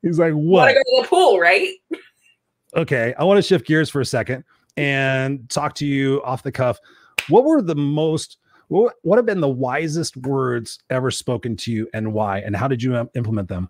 [0.02, 1.74] He's like, "What?" Want to go to the pool, right?
[2.76, 4.44] Okay, I want to shift gears for a second
[4.76, 6.80] and talk to you off the cuff.
[7.30, 11.90] What were the most what, what have been the wisest words ever spoken to you
[11.94, 13.70] and why and how did you implement them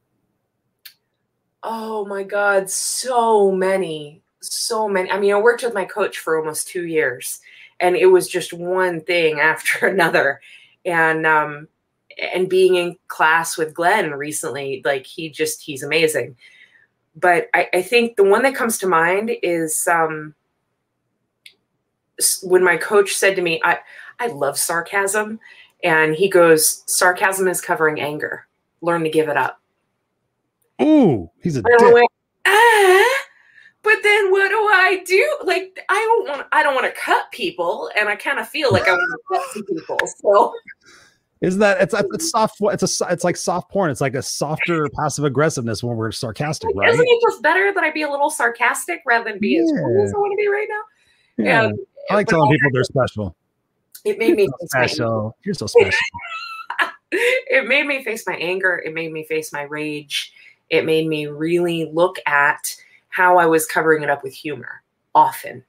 [1.69, 5.11] Oh my God, so many, so many.
[5.11, 7.41] I mean, I worked with my coach for almost two years,
[7.81, 10.39] and it was just one thing after another.
[10.85, 11.67] And um,
[12.33, 16.37] and being in class with Glenn recently, like he just he's amazing.
[17.17, 20.35] But I, I think the one that comes to mind is um,
[22.43, 23.79] when my coach said to me, "I
[24.21, 25.41] I love sarcasm,"
[25.83, 28.47] and he goes, "Sarcasm is covering anger.
[28.79, 29.59] Learn to give it up."
[30.81, 31.71] Ooh, he's a dick.
[32.45, 33.19] ah,
[33.83, 35.37] but then what do I do?
[35.43, 38.71] Like I don't want I don't want to cut people, and I kind of feel
[38.71, 39.97] like I want to cut people.
[40.19, 40.53] So
[41.41, 42.57] Is that it's it's soft?
[42.61, 43.89] It's a it's like soft porn.
[43.91, 46.89] It's like a softer passive aggressiveness when we're sarcastic, right?
[46.89, 50.03] isn't it just better that I be a little sarcastic rather than be as rude
[50.03, 51.43] as I want to be right now?
[51.45, 51.63] Yeah.
[51.65, 53.35] And- I like telling people they're special.
[54.05, 55.37] it made me So special.
[55.43, 55.91] You're so special.
[57.11, 60.33] it made me face my anger it made me face my rage
[60.69, 62.75] it made me really look at
[63.09, 64.83] how i was covering it up with humor
[65.15, 65.63] often.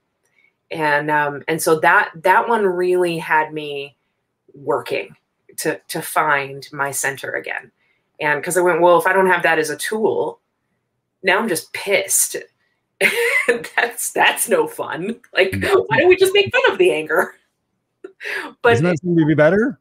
[0.71, 3.97] And um and so that that one really had me
[4.53, 5.15] working
[5.57, 7.71] to to find my center again.
[8.21, 10.39] And because i went well if i don't have that as a tool
[11.23, 12.35] now i'm just pissed.
[13.47, 15.19] That's that's no fun.
[15.33, 17.33] Like why don't we just make fun of the anger?
[18.61, 19.79] But Doesn't that seem to be better?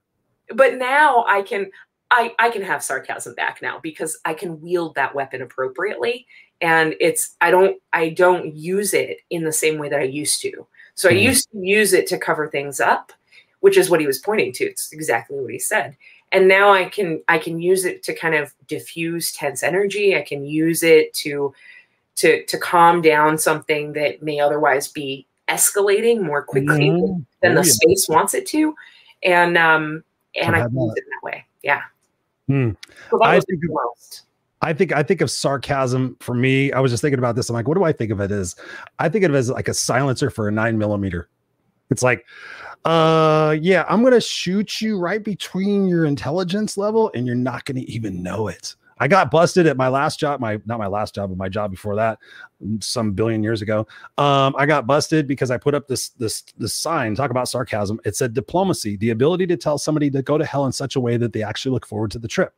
[0.55, 1.71] but now I can
[2.11, 6.27] I I can have sarcasm back now because I can wield that weapon appropriately
[6.61, 10.41] and it's I don't I don't use it in the same way that I used
[10.43, 10.67] to.
[10.95, 11.23] So I Mhm.
[11.23, 13.13] used to use it to cover things up,
[13.61, 14.65] which is what he was pointing to.
[14.65, 15.97] It's exactly what he said.
[16.33, 20.17] And now I can I can use it to kind of diffuse tense energy.
[20.17, 21.55] I can use it to
[22.17, 27.25] to to calm down something that may otherwise be escalating more quickly Mhm.
[27.43, 28.75] than the space wants it to.
[29.23, 30.03] And um
[30.35, 31.45] and I've I use it in that way.
[31.63, 31.83] Yeah.
[32.49, 32.71] Hmm.
[33.11, 33.63] So I think.
[34.61, 36.73] I think I think of sarcasm for me.
[36.73, 37.49] I was just thinking about this.
[37.49, 38.57] I'm like, what do I think of it as?
[38.99, 41.29] I think of it as like a silencer for a nine millimeter.
[41.91, 42.27] It's like,
[42.85, 47.85] uh, yeah, I'm gonna shoot you right between your intelligence level, and you're not gonna
[47.87, 48.75] even know it.
[49.01, 51.71] I got busted at my last job, my not my last job, but my job
[51.71, 52.19] before that,
[52.81, 53.87] some billion years ago.
[54.17, 57.15] Um, I got busted because I put up this this this sign.
[57.15, 58.01] Talk about sarcasm.
[58.05, 61.01] It said diplomacy, the ability to tell somebody to go to hell in such a
[61.01, 62.55] way that they actually look forward to the trip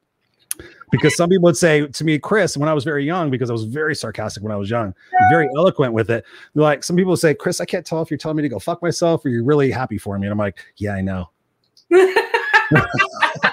[0.90, 3.52] because some people would say to me, Chris, when I was very young, because I
[3.52, 4.94] was very sarcastic when I was young,
[5.30, 6.24] very eloquent with it.
[6.54, 8.82] Like some people say, Chris, I can't tell if you're telling me to go fuck
[8.82, 10.26] myself or you're really happy for me.
[10.26, 11.30] And I'm like, yeah, I know.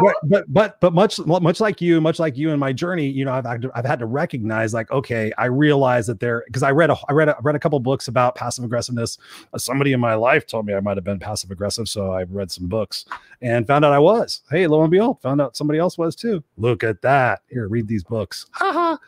[0.00, 3.24] But but but but much much like you, much like you in my journey, you
[3.24, 6.62] know, I've had to, I've had to recognize like, okay, I realize that there because
[6.62, 9.18] I read a I read a, I read a couple books about passive aggressiveness.
[9.52, 12.24] Uh, somebody in my life told me I might have been passive aggressive, so I
[12.24, 13.04] read some books
[13.40, 14.42] and found out I was.
[14.50, 16.42] Hey, lo and behold, found out somebody else was too.
[16.56, 17.42] Look at that.
[17.48, 18.46] Here, read these books.
[18.60, 18.98] Ha ha.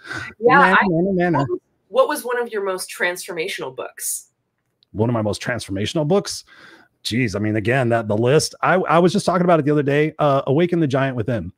[0.41, 0.59] yeah.
[0.59, 1.47] Manna, I, manna, manna.
[1.89, 4.33] what was one of your most transformational books?
[4.93, 6.45] one of my most transformational books.
[7.03, 8.55] Geez, I mean, again, that the list.
[8.63, 10.15] I I was just talking about it the other day.
[10.19, 11.53] Uh, Awaken the Giant Within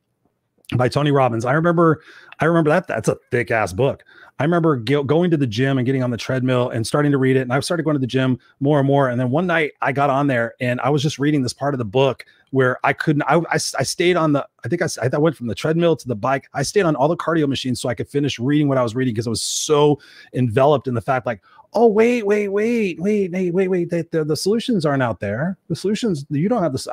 [0.77, 1.45] by Tony Robbins.
[1.45, 2.03] I remember,
[2.41, 2.87] I remember that.
[2.87, 4.05] That's a thick ass book.
[4.41, 7.19] I remember go, going to the gym and getting on the treadmill and starting to
[7.19, 7.43] read it.
[7.43, 9.09] And I started going to the gym more and more.
[9.09, 11.73] And then one night I got on there and I was just reading this part
[11.73, 13.23] of the book where I couldn't.
[13.23, 14.47] I I, I stayed on the.
[14.65, 16.49] I think I, I went from the treadmill to the bike.
[16.53, 18.97] I stayed on all the cardio machines so I could finish reading what I was
[18.97, 20.01] reading because I was so
[20.33, 21.41] enveloped in the fact like
[21.75, 25.59] oh wait wait wait wait wait wait wait the, the, the solutions aren't out there.
[25.69, 26.87] The solutions you don't have this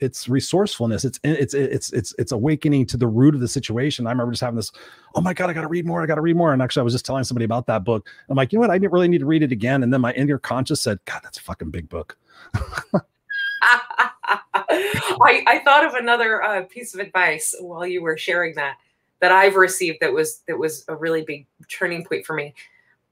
[0.00, 1.04] it's resourcefulness.
[1.04, 4.06] It's it's it's it's it's awakening to the root of the situation.
[4.06, 4.72] I remember just having this
[5.14, 6.52] oh my god i gotta read more i gotta read more.
[6.52, 8.08] And actually i was just telling somebody about that book.
[8.28, 8.70] I'm like you know what?
[8.70, 9.82] I didn't really need to read it again.
[9.82, 12.16] And then my inner conscious said god that's a fucking big book.
[15.20, 18.76] I, I thought of another uh, piece of advice while you were sharing that
[19.20, 22.54] that I've received that was that was a really big turning point for me.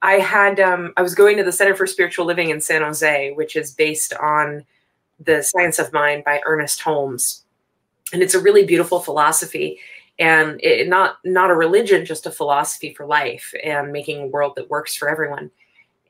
[0.02, 3.32] I had um, I was going to the Center for Spiritual Living in San Jose,
[3.32, 4.64] which is based on
[5.20, 7.44] the Science of Mind by Ernest Holmes,
[8.12, 9.78] and it's a really beautiful philosophy,
[10.18, 14.54] and it, not not a religion, just a philosophy for life and making a world
[14.56, 15.50] that works for everyone.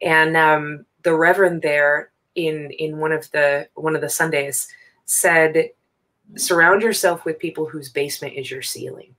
[0.01, 4.69] And um, the Reverend there in in one of the one of the Sundays
[5.05, 5.69] said,
[6.37, 9.15] "Surround yourself with people whose basement is your ceiling."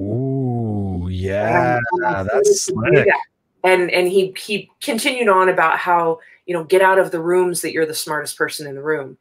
[0.00, 0.27] Ooh,
[1.20, 3.06] yeah, And that's started to do slick.
[3.06, 3.20] that.
[3.64, 7.60] And and he he continued on about how you know get out of the rooms
[7.62, 9.18] that you're the smartest person in the room,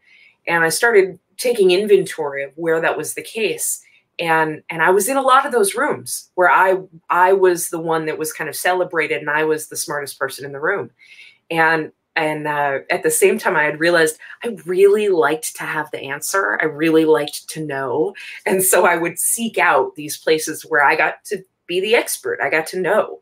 [0.47, 3.83] and I started taking inventory of where that was the case,
[4.19, 6.77] and and I was in a lot of those rooms where I
[7.09, 10.45] I was the one that was kind of celebrated, and I was the smartest person
[10.45, 10.91] in the room,
[11.49, 15.89] and and uh, at the same time, I had realized I really liked to have
[15.91, 16.57] the answer.
[16.61, 18.13] I really liked to know,
[18.45, 22.39] and so I would seek out these places where I got to be the expert.
[22.41, 23.21] I got to know.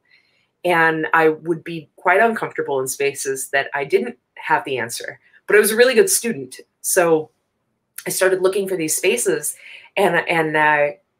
[0.64, 5.20] And I would be quite uncomfortable in spaces that I didn't have the answer.
[5.48, 6.60] But I was a really good student.
[6.82, 7.30] So
[8.08, 9.56] I started looking for these spaces,
[9.98, 10.56] and and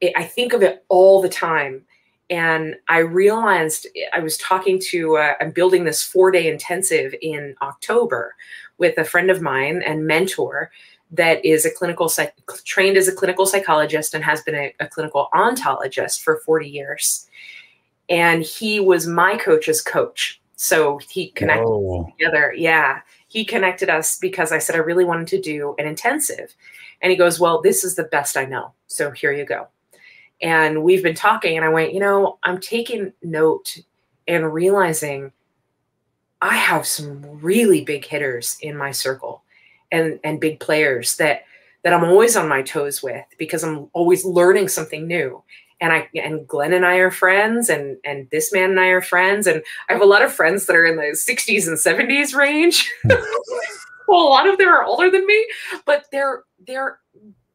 [0.02, 1.84] it, I think of it all the time.
[2.30, 7.56] And I realized I was talking to uh, I'm building this four day intensive in
[7.62, 8.36] October
[8.78, 10.72] with a friend of mine and mentor
[11.12, 14.88] that is a clinical psych- trained as a clinical psychologist and has been a, a
[14.88, 17.28] clinical ontologist for 40 years.
[18.10, 20.42] And he was my coach's coach.
[20.56, 22.12] So he connected Whoa.
[22.18, 22.54] together.
[22.56, 23.02] Yeah.
[23.28, 26.56] He connected us because I said I really wanted to do an intensive.
[27.02, 28.74] And he goes, Well, this is the best I know.
[28.88, 29.68] So here you go.
[30.42, 33.78] And we've been talking, and I went, You know, I'm taking note
[34.28, 35.32] and realizing
[36.42, 39.44] I have some really big hitters in my circle
[39.92, 41.44] and and big players that
[41.84, 45.44] that I'm always on my toes with because I'm always learning something new.
[45.80, 49.02] And I and Glenn and I are friends, and and this man and I are
[49.02, 52.34] friends, and I have a lot of friends that are in the 60s and 70s
[52.34, 52.90] range.
[53.04, 54.10] well, hmm.
[54.10, 55.46] a lot of them are older than me,
[55.86, 57.00] but they're they're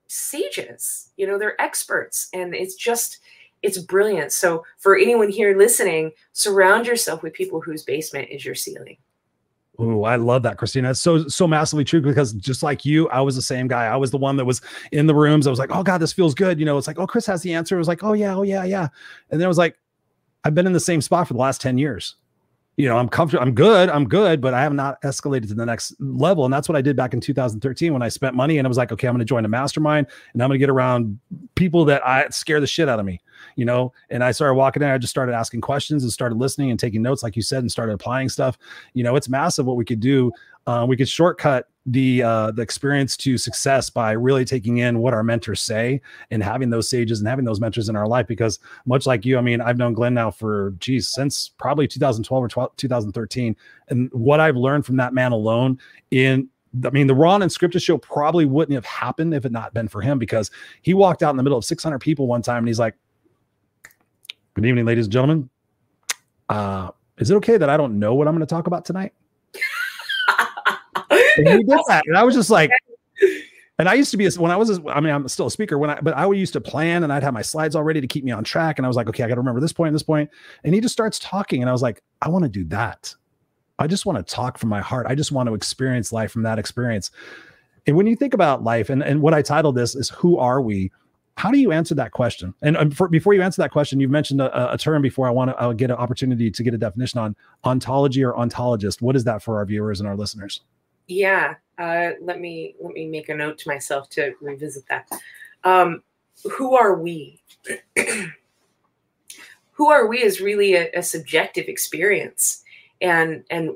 [0.07, 1.11] sages.
[1.17, 3.21] You know, they're experts, and it's just
[3.63, 4.33] it's brilliant.
[4.33, 8.99] So for anyone here listening, surround yourself with people whose basement is your ceiling.
[9.81, 10.91] Ooh, I love that, Kristina.
[10.91, 13.87] It's so so massively true because just like you, I was the same guy.
[13.87, 14.61] I was the one that was
[14.93, 15.47] in the rooms.
[15.47, 16.59] I was like, oh God, this feels good.
[16.59, 17.77] You know, it's like, oh, Chris has the answer.
[17.77, 18.89] It was like, oh yeah, oh yeah, yeah.
[19.31, 19.79] And then I was like,
[20.45, 22.17] I've been in the same spot for the last 10 years.
[22.81, 25.67] You know, I'm comfortable, I'm good, I'm good, but I have not escalated to the
[25.67, 26.47] next level.
[26.47, 28.79] And that's what I did back in 2013 when I spent money and I was
[28.79, 31.19] like, okay, I'm gonna join a mastermind and I'm gonna get around
[31.57, 33.21] people that I scare the shit out of me,
[33.55, 33.93] you know.
[34.09, 37.03] And I started walking in, I just started asking questions and started listening and taking
[37.03, 38.57] notes, like you said, and started applying stuff.
[38.95, 40.33] You know, it's massive what we could do.
[40.71, 45.13] Uh, we could shortcut the uh, the experience to success by really taking in what
[45.13, 48.29] our mentors say and having those sages and having those mentors in our life.
[48.29, 52.45] Because much like you, I mean, I've known Glenn now for geez since probably 2012
[52.45, 53.57] or 12, 2013,
[53.89, 55.77] and what I've learned from that man alone
[56.13, 56.49] in
[56.87, 59.89] I mean, the Ron and Scripted show probably wouldn't have happened if it not been
[59.89, 60.53] for him because
[60.83, 62.95] he walked out in the middle of 600 people one time and he's like,
[64.55, 65.51] "Good evening, ladies and gentlemen.
[66.49, 69.15] Uh, is it okay that I don't know what I'm going to talk about tonight?"
[71.37, 72.71] And he did that, and I was just like,
[73.79, 75.79] and I used to be a, when I was, I mean, I'm still a speaker
[75.79, 78.07] when I, but I used to plan and I'd have my slides all ready to
[78.07, 79.89] keep me on track, and I was like, okay, I got to remember this point
[79.89, 80.31] and this point.
[80.65, 83.15] and he just starts talking, and I was like, I want to do that.
[83.79, 85.07] I just want to talk from my heart.
[85.09, 87.11] I just want to experience life from that experience.
[87.87, 90.61] And when you think about life, and, and what I titled this is Who Are
[90.61, 90.93] We?
[91.39, 92.53] How do you answer that question?
[92.61, 95.27] And um, for, before you answer that question, you've mentioned a, a term before.
[95.27, 99.01] I want to I'll get an opportunity to get a definition on ontology or ontologist.
[99.01, 100.61] What is that for our viewers and our listeners?
[101.11, 105.11] Yeah, uh, let me let me make a note to myself to revisit that.
[105.65, 106.05] Um,
[106.57, 107.43] who are we?
[109.73, 112.63] who are we is really a, a subjective experience,
[113.01, 113.73] and and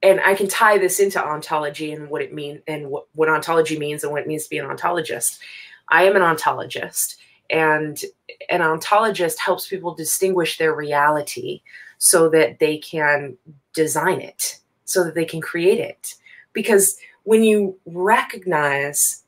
[0.00, 3.76] and I can tie this into ontology and what it means and what, what ontology
[3.76, 5.40] means and what it means to be an ontologist.
[5.88, 7.16] I am an ontologist,
[7.50, 8.00] and
[8.48, 11.62] an ontologist helps people distinguish their reality
[11.98, 13.36] so that they can
[13.74, 16.14] design it, so that they can create it.
[16.52, 19.22] Because when you recognize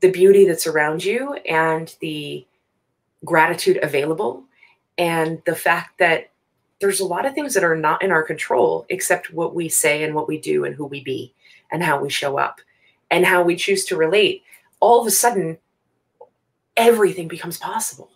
[0.00, 2.46] the beauty that's around you and the
[3.24, 4.44] gratitude available,
[4.98, 6.30] and the fact that
[6.80, 10.02] there's a lot of things that are not in our control except what we say
[10.02, 11.32] and what we do and who we be
[11.70, 12.60] and how we show up
[13.10, 14.42] and how we choose to relate
[14.80, 15.56] all of a sudden
[16.76, 18.10] everything becomes possible.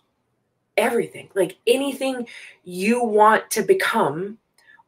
[0.75, 1.29] Everything.
[1.33, 2.27] Like anything
[2.63, 4.37] you want to become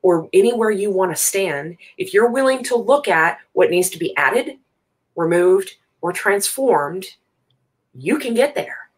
[0.02, 4.00] or anywhere you want to stand if you're willing to look at what needs to
[4.00, 4.58] be added
[5.16, 7.06] removed or transformed
[7.94, 8.90] you can get there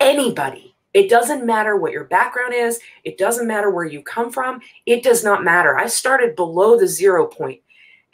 [0.00, 2.80] anybody it doesn't matter what your background is.
[3.04, 4.62] It doesn't matter where you come from.
[4.86, 5.76] It does not matter.
[5.76, 7.60] I started below the zero point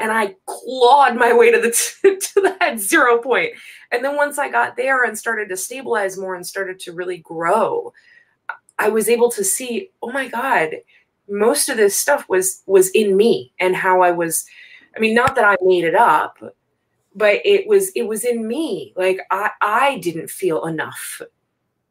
[0.01, 1.71] and I clawed my way to the
[2.35, 3.53] to that zero point.
[3.93, 7.19] And then once I got there and started to stabilize more and started to really
[7.19, 7.93] grow,
[8.81, 10.71] I was able to see, oh my God,
[11.29, 14.45] most of this stuff was was in me and how I was
[14.97, 16.37] I mean, not that I made it up,
[17.15, 18.93] but it was it was in me.
[18.97, 21.23] Like I I didn't feel enough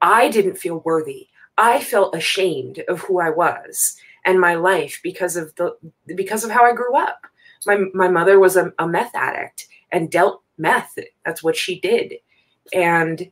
[0.02, 1.28] I didn't feel worthy.
[1.58, 5.76] I felt ashamed of who I was and my life because of the
[6.16, 7.28] because of how I grew up.
[7.66, 10.98] My my mother was a, a meth addict and dealt meth.
[11.26, 12.16] That's what she did.
[12.74, 13.32] And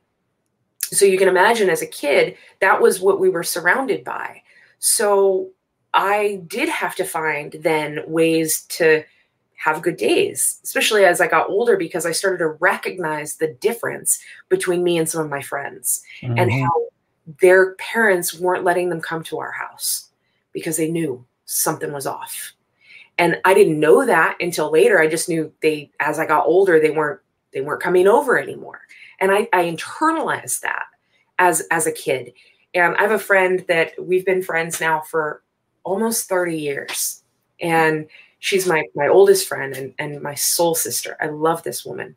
[0.81, 4.41] so you can imagine as a kid, that was what we were surrounded by.
[4.79, 5.49] So
[5.93, 9.03] I did have to find then ways to
[9.59, 14.19] have good days, especially as I got older, because I started to recognize the difference
[14.47, 16.37] between me and some of my friends mm-hmm.
[16.37, 16.71] and how
[17.41, 20.09] their parents weren't letting them come to our house
[20.53, 22.53] because they knew something was off.
[23.17, 24.99] And I didn't know that until later.
[24.99, 27.19] I just knew they, as I got older, they weren't
[27.51, 28.81] they weren't coming over anymore.
[29.19, 30.85] And I, I internalized that
[31.37, 32.31] as as a kid.
[32.73, 35.43] And I have a friend that we've been friends now for
[35.83, 37.23] almost 30 years.
[37.61, 38.07] And
[38.39, 41.17] she's my my oldest friend and, and my soul sister.
[41.21, 42.15] I love this woman.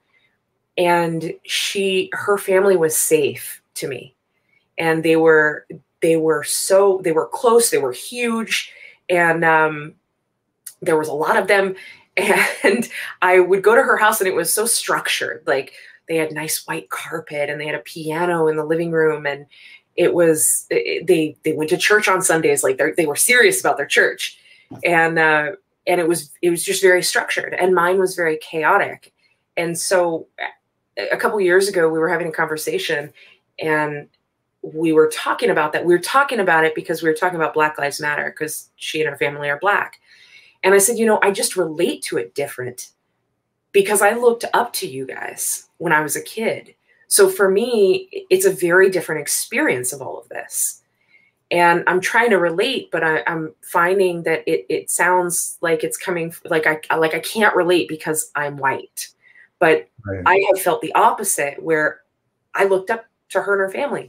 [0.77, 4.15] And she her family was safe to me.
[4.79, 5.67] And they were
[6.01, 8.73] they were so they were close, they were huge,
[9.09, 9.95] and um,
[10.81, 11.75] there was a lot of them.
[12.65, 12.89] And
[13.23, 15.43] I would go to her house and it was so structured.
[15.47, 15.73] Like
[16.09, 19.47] they had nice white carpet and they had a piano in the living room and
[19.97, 23.76] it was it, they they went to church on Sundays like they were serious about
[23.76, 24.38] their church.
[24.84, 25.53] And uh
[25.86, 29.12] and it was it was just very structured and mine was very chaotic.
[29.57, 30.26] And so
[30.97, 33.12] a couple years ago we were having a conversation
[33.59, 34.09] and
[34.62, 35.84] we were talking about that.
[35.84, 39.01] We were talking about it because we were talking about black lives matter because she
[39.01, 39.99] and her family are black.
[40.64, 42.90] And i said you know i just relate to it different
[43.72, 46.74] because i looked up to you guys when i was a kid
[47.13, 50.81] so for me it's a very different experience of all of this.
[51.51, 55.99] And I'm trying to relate, but I, am finding that it it sounds like it's
[55.99, 59.09] coming like I like I can't relate because I'm white,
[59.59, 60.23] but right.
[60.25, 62.01] I have felt the opposite where
[62.55, 64.09] I looked up to her and her family,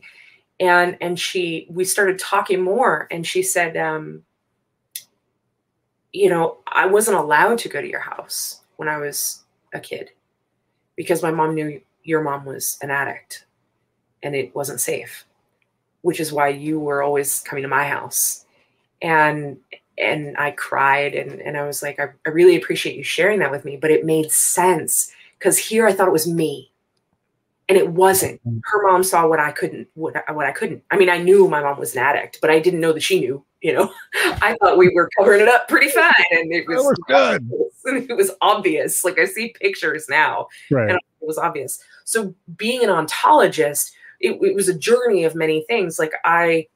[0.61, 4.23] and and she we started talking more, and she said, um,
[6.13, 9.43] you know, I wasn't allowed to go to your house when I was
[9.73, 10.11] a kid
[10.95, 13.45] because my mom knew your mom was an addict,
[14.21, 15.25] and it wasn't safe
[16.03, 18.45] which is why you were always coming to my house.
[19.01, 19.57] And
[19.97, 23.51] and I cried and, and I was like, I, I really appreciate you sharing that
[23.51, 26.71] with me, but it made sense because here I thought it was me.
[27.69, 28.41] And it wasn't.
[28.45, 28.59] Mm.
[28.65, 30.83] Her mom saw what I couldn't, what I, what I couldn't.
[30.91, 33.19] I mean, I knew my mom was an addict, but I didn't know that she
[33.19, 33.43] knew.
[33.63, 33.93] You know,
[34.41, 37.49] I thought we were covering it up pretty fine, and it was, was good.
[37.85, 39.03] It was obvious.
[39.03, 40.89] Like I see pictures now, right.
[40.89, 41.83] and it was obvious.
[42.05, 43.91] So being an ontologist,
[44.21, 45.99] it, it was a journey of many things.
[45.99, 46.67] Like I,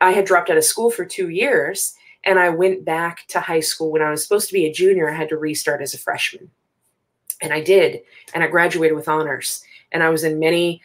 [0.00, 1.94] I had dropped out of school for two years
[2.24, 5.10] and I went back to high school when I was supposed to be a junior.
[5.10, 6.50] I had to restart as a freshman.
[7.40, 8.00] And I did.
[8.34, 9.62] And I graduated with honors.
[9.90, 10.80] And I was in many,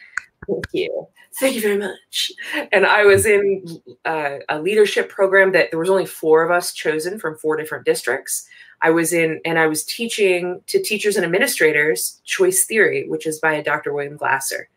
[0.48, 1.06] thank you.
[1.38, 2.32] Thank you very much.
[2.72, 3.64] And I was in
[4.04, 7.84] uh, a leadership program that there was only four of us chosen from four different
[7.84, 8.48] districts.
[8.82, 13.38] I was in, and I was teaching to teachers and administrators choice theory, which is
[13.38, 13.92] by a Dr.
[13.92, 14.68] William Glasser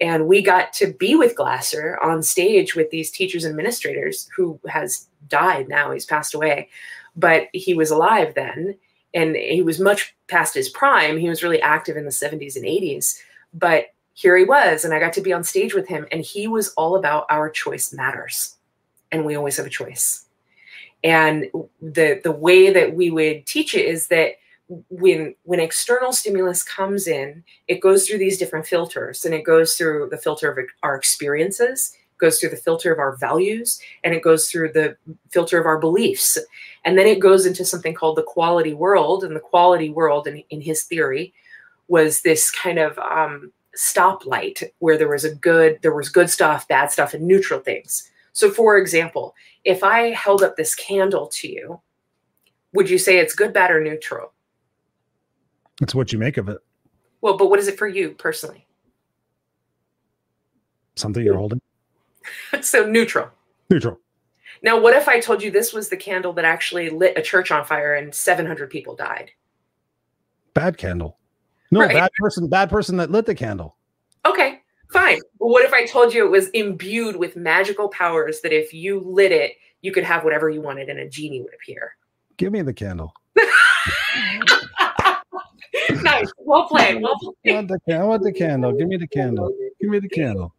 [0.00, 4.58] and we got to be with Glasser on stage with these teachers and administrators who
[4.68, 6.68] has died now he's passed away
[7.16, 8.76] but he was alive then
[9.14, 12.64] and he was much past his prime he was really active in the 70s and
[12.64, 13.18] 80s
[13.54, 13.86] but
[14.16, 16.72] here he was and i got to be on stage with him and he was
[16.74, 18.56] all about our choice matters
[19.12, 20.26] and we always have a choice.
[21.04, 21.46] And
[21.80, 24.32] the the way that we would teach it is that
[24.88, 29.76] when when external stimulus comes in it goes through these different filters and it goes
[29.76, 34.22] through the filter of our experiences goes through the filter of our values and it
[34.22, 34.96] goes through the
[35.30, 36.38] filter of our beliefs.
[36.84, 40.42] And then it goes into something called the quality world and the quality world in,
[40.48, 41.34] in his theory
[41.88, 46.66] was this kind of um, stoplight where there was a good there was good stuff
[46.68, 51.48] bad stuff and neutral things so for example if i held up this candle to
[51.48, 51.80] you
[52.72, 54.32] would you say it's good bad or neutral
[55.80, 56.58] it's what you make of it.
[57.20, 58.66] Well, but what is it for you personally?
[60.94, 61.60] Something you're holding.
[62.62, 63.28] so neutral.
[63.68, 64.00] Neutral.
[64.62, 67.50] Now, what if I told you this was the candle that actually lit a church
[67.50, 69.30] on fire and 700 people died?
[70.54, 71.18] Bad candle.
[71.76, 71.94] No, right.
[71.94, 72.48] bad person.
[72.48, 73.76] Bad person that lit the candle.
[74.24, 74.60] Okay,
[74.92, 75.20] fine.
[75.38, 79.32] What if I told you it was imbued with magical powers that if you lit
[79.32, 79.52] it,
[79.82, 81.96] you could have whatever you wanted and a genie would appear?
[82.36, 83.12] Give me the candle.
[86.02, 86.30] nice.
[86.38, 87.02] Well played.
[87.02, 87.34] Well played.
[87.46, 88.72] I want, the, I want the candle.
[88.72, 89.52] Give me the candle.
[89.80, 90.54] Give me the candle.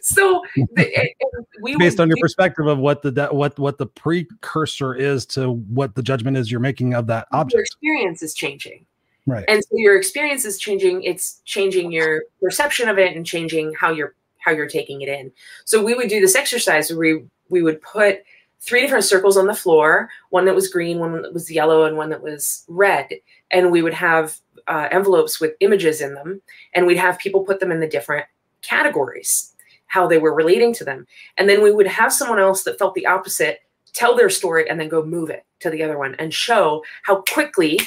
[0.00, 1.14] So, the,
[1.62, 5.94] we based on your perspective of what the what what the precursor is to what
[5.94, 7.54] the judgment is you're making of that object.
[7.54, 8.86] Your experience is changing.
[9.26, 9.44] Right.
[9.48, 11.02] And so your experience is changing.
[11.04, 15.30] It's changing your perception of it and changing how you're how you're taking it in.
[15.64, 18.22] So we would do this exercise where we we would put
[18.60, 21.96] three different circles on the floor one that was green one that was yellow and
[21.96, 23.08] one that was red
[23.52, 26.40] and we would have uh, envelopes with images in them,
[26.74, 28.26] and we'd have people put them in the different
[28.62, 29.54] categories,
[29.86, 31.06] how they were relating to them.
[31.36, 33.60] And then we would have someone else that felt the opposite
[33.92, 37.22] tell their story and then go move it to the other one and show how
[37.22, 37.78] quickly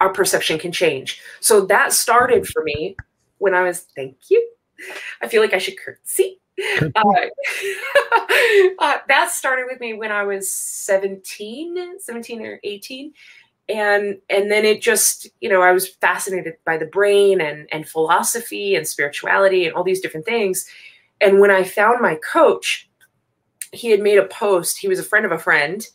[0.00, 1.20] our perception can change.
[1.40, 2.96] So that started for me
[3.38, 4.50] when I was, thank you.
[5.20, 6.40] I feel like I should curtsy.
[6.60, 6.90] Uh,
[8.78, 13.12] uh, that started with me when I was 17, 17 or 18
[13.68, 17.88] and and then it just you know i was fascinated by the brain and and
[17.88, 20.66] philosophy and spirituality and all these different things
[21.20, 22.88] and when i found my coach
[23.72, 25.86] he had made a post he was a friend of a friend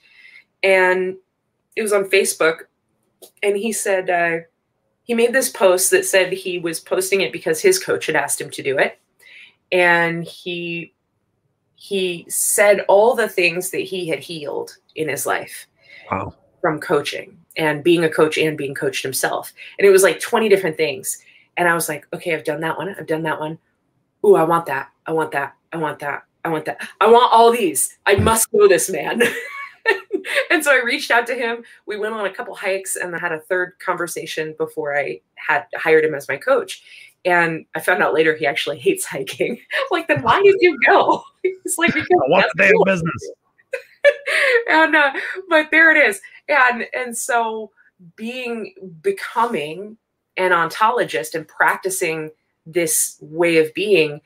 [0.62, 1.16] and
[1.76, 2.66] it was on facebook
[3.42, 4.40] and he said uh,
[5.04, 8.40] he made this post that said he was posting it because his coach had asked
[8.40, 9.00] him to do it
[9.72, 10.94] and he
[11.76, 15.68] he said all the things that he had healed in his life
[16.12, 16.34] Wow.
[16.62, 19.54] from coaching and being a coach and being coached himself.
[19.78, 21.18] And it was like 20 different things.
[21.58, 22.96] And I was like, okay, I've done that one.
[22.98, 23.60] I've done that one.
[24.26, 24.90] Ooh, I want that.
[25.06, 25.56] I want that.
[25.72, 26.24] I want that.
[26.46, 26.82] I want that.
[27.02, 27.98] I want all these.
[28.06, 29.22] I must know this man.
[30.52, 31.64] and so I reached out to him.
[31.86, 35.66] We went on a couple hikes and I had a third conversation before I had
[35.76, 36.84] hired him as my coach.
[37.26, 39.60] And I found out later he actually hates hiking.
[39.92, 41.24] like, then why did you go?
[41.44, 43.32] He's like, because What's that's the damn cool business?
[44.70, 45.14] and uh,
[45.48, 46.20] but there it is
[46.50, 47.72] and and so
[48.16, 49.98] being becoming
[50.38, 52.32] an ontologist and practicing
[52.66, 54.20] this way of being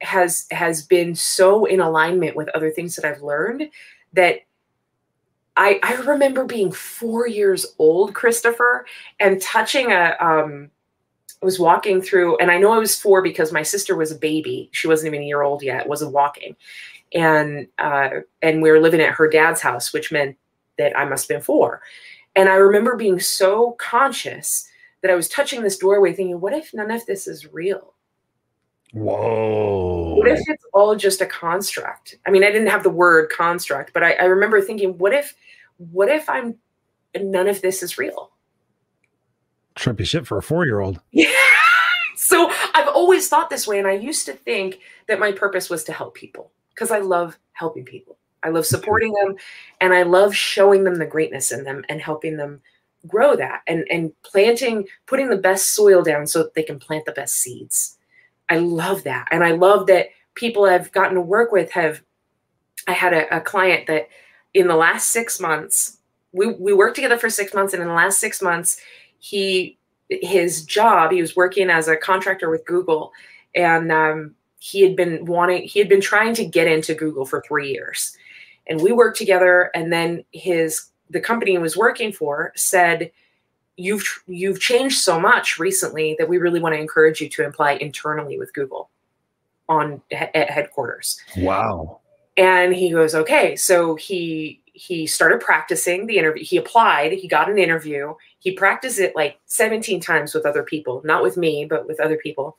[0.00, 3.70] has has been so in alignment with other things that I've learned
[4.12, 4.40] that
[5.56, 8.86] I I remember being four years old, Christopher,
[9.20, 10.70] and touching a um
[11.42, 14.16] I was walking through, and I know I was four because my sister was a
[14.16, 14.70] baby.
[14.72, 16.56] She wasn't even a year old yet, wasn't walking.
[17.12, 20.36] And uh, and we were living at her dad's house, which meant
[20.78, 21.82] that I must have been four.
[22.34, 24.66] And I remember being so conscious
[25.02, 27.92] that I was touching this doorway thinking, what if none of this is real?
[28.94, 30.14] Whoa.
[30.16, 32.16] What if it's all just a construct?
[32.26, 35.34] I mean, I didn't have the word construct, but I, I remember thinking, what if,
[35.90, 36.56] what if I'm
[37.16, 38.30] none of this is real?
[39.76, 41.00] Trippy shit for a four year old.
[41.12, 41.30] Yeah.
[42.16, 43.78] So I've always thought this way.
[43.78, 44.78] And I used to think
[45.08, 48.16] that my purpose was to help people because I love helping people.
[48.42, 49.36] I love supporting them
[49.80, 52.60] and I love showing them the greatness in them and helping them
[53.06, 57.04] grow that and, and planting, putting the best soil down so that they can plant
[57.04, 57.98] the best seeds.
[58.48, 59.28] I love that.
[59.30, 62.02] And I love that people I've gotten to work with have,
[62.86, 64.08] I had a, a client that
[64.54, 65.98] in the last six months,
[66.32, 67.74] we, we worked together for six months.
[67.74, 68.80] And in the last six months,
[69.18, 69.78] he
[70.10, 73.12] his job he was working as a contractor with google
[73.54, 77.42] and um, he had been wanting he had been trying to get into google for
[77.42, 78.16] three years
[78.66, 83.10] and we worked together and then his the company he was working for said
[83.76, 87.72] you've you've changed so much recently that we really want to encourage you to apply
[87.72, 88.90] internally with google
[89.68, 92.00] on at headquarters Wow.
[92.36, 93.56] And he goes okay.
[93.56, 96.44] So he he started practicing the interview.
[96.44, 98.14] He applied he got an interview.
[98.38, 102.16] He practiced it like 17 times with other people not with me but with other
[102.16, 102.58] people.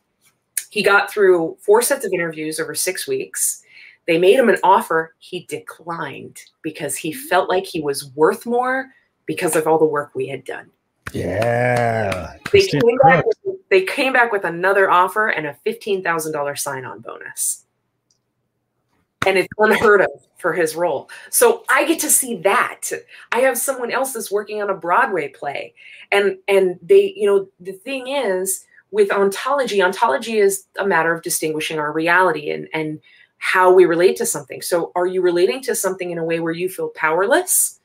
[0.69, 3.61] He got through four sets of interviews over six weeks.
[4.07, 5.15] They made him an offer.
[5.19, 8.88] He declined because he felt like he was worth more
[9.26, 10.69] because of all the work we had done.
[11.11, 12.36] Yeah.
[12.51, 17.64] they came, back with, they came back with another offer and a $15000 sign-on bonus
[19.26, 21.09] and it's unheard of for his role.
[21.30, 22.89] So I get to see that.
[23.32, 25.73] I have someone else that's working on a Broadway play,
[26.11, 31.21] and and they, you know, the thing is with ontology, ontology is a matter of
[31.23, 32.99] distinguishing our reality and and
[33.38, 34.61] how we relate to something.
[34.61, 37.80] So are you relating to something in a way where you feel powerless,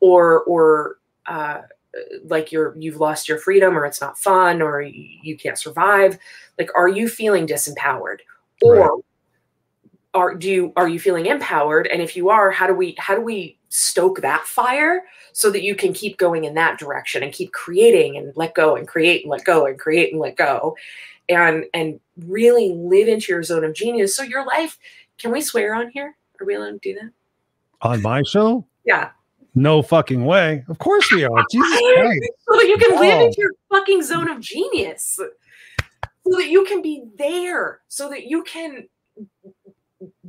[0.00, 1.62] or or uh,
[2.24, 6.18] like you're you've lost your freedom, or it's not fun, or you, you can't survive?
[6.58, 8.18] Like, are you feeling disempowered,
[8.62, 9.04] or Right
[10.14, 13.14] are do you are you feeling empowered and if you are how do we how
[13.14, 17.32] do we stoke that fire so that you can keep going in that direction and
[17.32, 20.76] keep creating and let go and create and let go and create and let go
[21.28, 24.78] and and really live into your zone of genius so your life
[25.18, 27.10] can we swear on here are we allowed to do that
[27.82, 28.66] On my show?
[28.84, 29.10] yeah
[29.54, 30.64] No fucking way.
[30.68, 31.44] Of course we are.
[31.52, 32.30] Jesus Christ.
[32.48, 33.26] so that you can live Wow.
[33.26, 35.18] into your fucking zone of genius
[36.26, 38.88] so that you can be there so that you can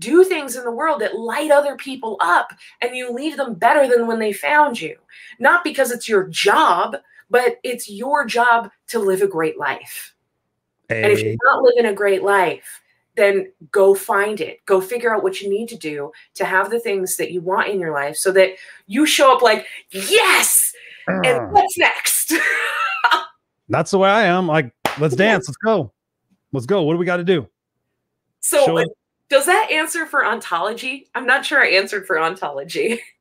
[0.02, 3.88] do things in the world that light other people up and you leave them better
[3.88, 4.98] than when they found you
[5.40, 6.98] not because it's your job
[7.30, 10.14] but it's your job to live a great life
[10.90, 12.82] and if you're not living a great life
[13.16, 16.80] then go find it go figure out what you need to do to have the
[16.80, 18.52] things that you want in your life so that
[18.88, 20.74] you show up like yes
[21.08, 22.34] uh, and what's next
[23.72, 24.48] that's the way I am.
[24.48, 25.48] Like, let's dance.
[25.48, 25.92] Let's go.
[26.52, 26.84] Let's go.
[26.84, 27.48] What do we got to do?
[28.66, 28.86] so.
[29.32, 33.02] Does that answer for ontology i'm not sure i answered for ontology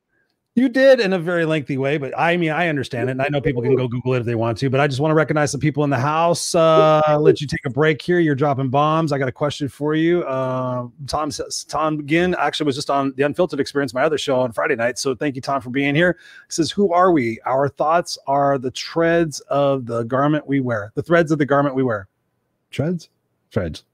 [0.57, 3.13] You did in a very lengthy way, but I mean, I understand it.
[3.13, 4.99] And I know people can go Google it if they want to, but I just
[4.99, 6.57] want to recognize the people in the house.
[6.57, 8.19] Uh, let you take a break here.
[8.19, 9.13] You're dropping bombs.
[9.13, 10.25] I got a question for you.
[10.25, 14.41] Uh, Tom says, Tom again actually was just on the Unfiltered Experience, my other show
[14.41, 14.99] on Friday night.
[14.99, 16.19] So thank you, Tom, for being here.
[16.19, 17.39] He says, Who are we?
[17.47, 21.77] Our thoughts are the treads of the garment we wear, the threads of the garment
[21.77, 22.09] we wear.
[22.73, 23.09] Treads?
[23.53, 23.85] Threads.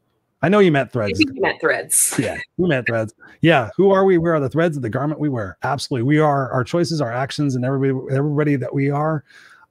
[0.46, 1.18] I know you meant threads.
[1.18, 2.14] you meant threads.
[2.20, 3.12] Yeah, we meant threads.
[3.40, 4.16] Yeah, who are we?
[4.16, 5.58] We are the threads of the garment we wear.
[5.64, 9.24] Absolutely, we are our choices, our actions, and everybody, everybody that we are.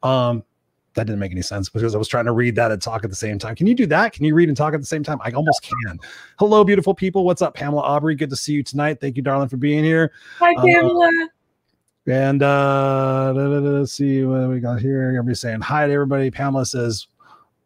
[0.03, 0.43] Um,
[0.95, 3.09] that didn't make any sense because I was trying to read that and talk at
[3.09, 3.55] the same time.
[3.55, 4.11] Can you do that?
[4.11, 5.17] Can you read and talk at the same time?
[5.23, 5.97] I almost can.
[6.39, 7.23] Hello, beautiful people.
[7.23, 8.15] What's up, Pamela Aubrey?
[8.15, 8.99] Good to see you tonight.
[8.99, 10.11] Thank you, darling, for being here.
[10.39, 11.09] Hi, Uh, Pamela.
[12.07, 15.03] And uh, let's see what we got here.
[15.03, 16.31] Everybody's saying hi to everybody.
[16.31, 17.07] Pamela says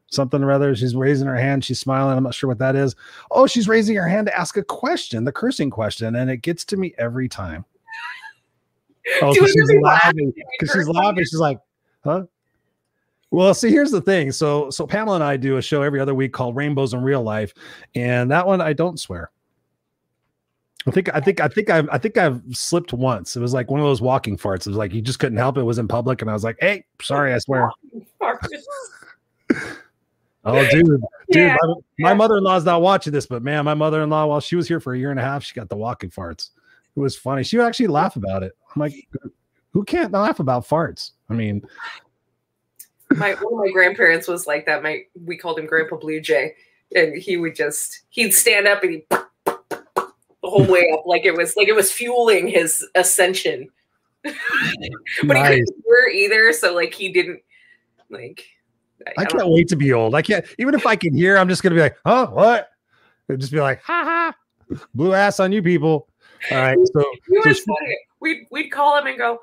[0.10, 0.76] something or other.
[0.76, 1.64] She's raising her hand.
[1.64, 2.18] She's smiling.
[2.18, 2.96] I'm not sure what that is.
[3.32, 6.66] Oh, she's raising her hand to ask a question, the cursing question, and it gets
[6.66, 7.66] to me every time.
[9.24, 10.32] Oh, she's laughing.
[10.60, 11.24] Because she's laughing.
[11.24, 11.58] She's like,
[12.04, 12.26] huh?
[13.32, 14.32] Well, see, here's the thing.
[14.32, 17.24] So, so Pamela and I do a show every other week called Rainbows in Real
[17.24, 17.54] Life,
[17.96, 19.32] and that one I don't swear.
[20.88, 23.36] I think I think I think I've I think I've slipped once.
[23.36, 24.62] It was like one of those walking farts.
[24.62, 25.62] It was like you just couldn't help it.
[25.62, 27.72] It was in public, and I was like, "Hey, sorry, I swear."
[30.46, 32.14] Oh, dude, dude, my, my yeah.
[32.14, 35.12] mother-in-law's not watching this, but man, my mother-in-law, while she was here for a year
[35.12, 36.52] and a half, she got the walking farts.
[36.96, 37.44] It was funny.
[37.44, 38.54] She would actually laugh about it.
[38.74, 39.08] I'm like,
[39.74, 41.12] who can't laugh about farts?
[41.30, 41.62] I mean,
[43.12, 44.84] my one of my grandparents was like that.
[44.84, 46.56] My we called him Grandpa Blue Jay,
[46.96, 50.14] and he would just he'd stand up and he the
[50.44, 53.70] whole way up like it was like it was fueling his ascension.
[54.24, 54.34] but
[55.38, 57.42] he couldn't hear either, so like he didn't
[58.10, 58.46] like.
[59.08, 60.16] I, I can't wait to be old.
[60.16, 62.70] I can't even if I can hear, I'm just gonna be like, oh, what?
[63.28, 66.08] It'd just be like, ha ha, blue ass on you people.
[66.52, 66.78] All right.
[66.94, 67.04] So,
[67.44, 67.64] so she-.
[68.20, 69.40] We'd we'd call him and go.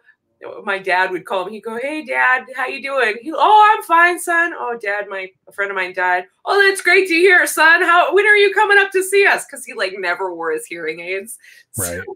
[0.64, 1.52] My dad would call him.
[1.54, 5.30] He'd go, "Hey, Dad, how you doing?" He, "Oh, I'm fine, son." "Oh, Dad, my
[5.48, 7.80] a friend of mine died." "Oh, that's great to hear, son.
[7.82, 10.66] How when are you coming up to see us?" Because he like never wore his
[10.66, 11.38] hearing aids.
[11.78, 12.02] Right.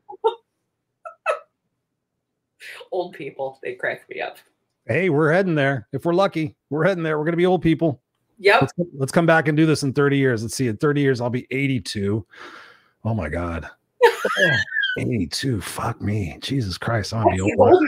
[2.93, 4.37] Old people, they crack me up.
[4.91, 5.87] Hey, we're heading there.
[5.93, 7.19] If we're lucky, we're heading there.
[7.19, 8.03] We're gonna be old people.
[8.39, 8.61] Yep.
[8.61, 10.43] Let's, let's come back and do this in 30 years.
[10.43, 10.67] Let's see.
[10.67, 12.27] In 30 years, I'll be 82.
[13.05, 13.69] Oh my God.
[14.99, 15.61] 82.
[15.61, 16.39] Fuck me.
[16.41, 17.15] Jesus Christ.
[17.15, 17.85] I'm be old.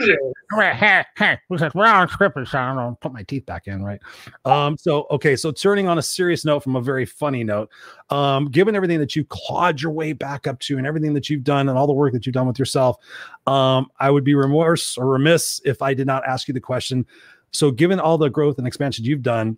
[1.17, 3.99] Hey, listen, we're on scripted, so I'm gonna put my teeth back in, right?
[4.45, 7.69] Um, so okay, so turning on a serious note from a very funny note,
[8.09, 11.43] um, given everything that you clawed your way back up to and everything that you've
[11.43, 12.97] done and all the work that you've done with yourself,
[13.47, 17.05] um, I would be remorse or remiss if I did not ask you the question.
[17.51, 19.57] So, given all the growth and expansion you've done,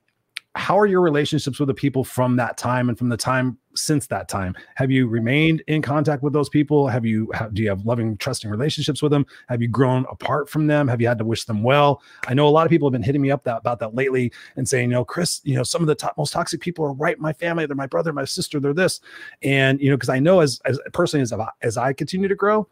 [0.55, 4.07] how are your relationships with the people from that time and from the time since
[4.07, 4.55] that time?
[4.75, 6.87] Have you remained in contact with those people?
[6.87, 9.25] Have you have, do you have loving, trusting relationships with them?
[9.49, 10.87] Have you grown apart from them?
[10.87, 12.01] Have you had to wish them well?
[12.27, 14.31] I know a lot of people have been hitting me up that, about that lately
[14.55, 16.93] and saying, you know, Chris, you know, some of the top, most toxic people are
[16.93, 17.65] right in my family.
[17.65, 19.01] They're my brother, my sister, they're this.
[19.41, 22.67] And, you know, because I know as, as personally as, as I continue to grow,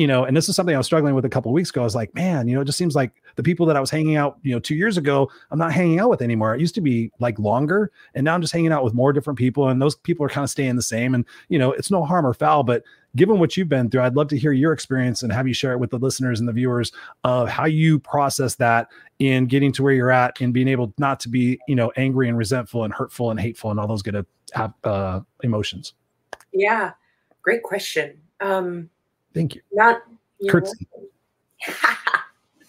[0.00, 1.82] you know, and this is something I was struggling with a couple of weeks ago.
[1.82, 3.90] I was like, man, you know, it just seems like the people that I was
[3.90, 6.54] hanging out, you know, two years ago, I'm not hanging out with anymore.
[6.54, 9.38] It used to be like longer, and now I'm just hanging out with more different
[9.38, 11.14] people, and those people are kind of staying the same.
[11.14, 12.82] And you know, it's no harm or foul, but
[13.14, 15.72] given what you've been through, I'd love to hear your experience and have you share
[15.72, 16.92] it with the listeners and the viewers
[17.24, 18.88] of how you process that
[19.18, 22.26] in getting to where you're at and being able not to be, you know, angry
[22.26, 24.24] and resentful and hurtful and hateful and all those good
[24.54, 25.92] uh, emotions.
[26.54, 26.92] Yeah,
[27.42, 28.18] great question.
[28.40, 28.88] Um,
[29.34, 29.62] Thank you.
[29.72, 30.02] not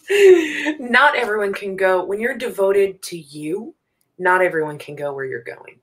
[0.80, 3.74] not everyone can go when you're devoted to you.
[4.18, 5.80] Not everyone can go where you're going,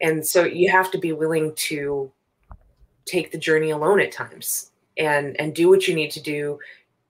[0.00, 2.10] and so you have to be willing to
[3.06, 6.58] take the journey alone at times and and do what you need to do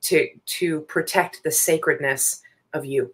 [0.03, 2.43] to to protect the sacredness
[2.75, 3.13] of you.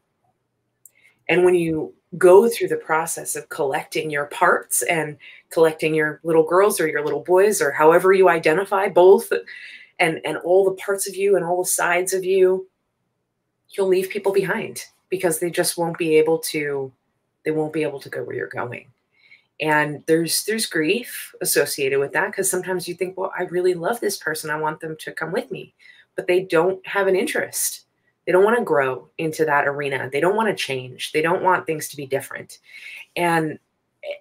[1.29, 5.17] And when you go through the process of collecting your parts and
[5.51, 9.33] collecting your little girls or your little boys or however you identify both
[9.99, 12.67] and and all the parts of you and all the sides of you
[13.71, 16.93] you'll leave people behind because they just won't be able to
[17.45, 18.87] they won't be able to go where you're going.
[19.61, 24.01] And there's there's grief associated with that because sometimes you think well i really love
[24.01, 24.51] this person.
[24.51, 25.75] I want them to come with me.
[26.17, 27.85] But they don't have an interest
[28.27, 30.09] they don't want to grow into that arena.
[30.11, 31.13] They don't want to change.
[31.13, 32.59] They don't want things to be different.
[33.17, 33.59] And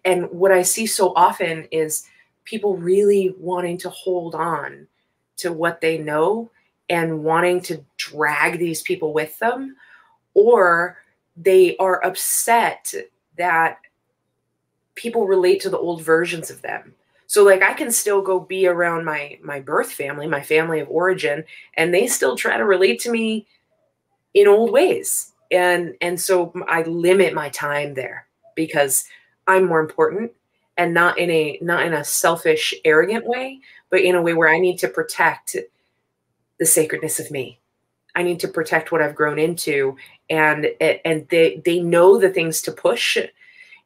[0.05, 2.07] and what i see so often is
[2.43, 4.87] people really wanting to hold on
[5.37, 6.51] to what they know
[6.87, 9.75] and wanting to drag these people with them
[10.35, 10.97] or
[11.35, 12.93] they are upset
[13.37, 13.79] that
[14.95, 16.93] people relate to the old versions of them.
[17.27, 20.89] So like I can still go be around my my birth family, my family of
[20.89, 21.45] origin,
[21.75, 23.47] and they still try to relate to me
[24.33, 25.33] in old ways.
[25.51, 29.05] And and so I limit my time there because
[29.47, 30.31] I'm more important
[30.77, 33.59] and not in a not in a selfish arrogant way,
[33.89, 35.57] but in a way where I need to protect
[36.59, 37.59] the sacredness of me.
[38.15, 39.97] I need to protect what I've grown into
[40.29, 43.17] and and they they know the things to push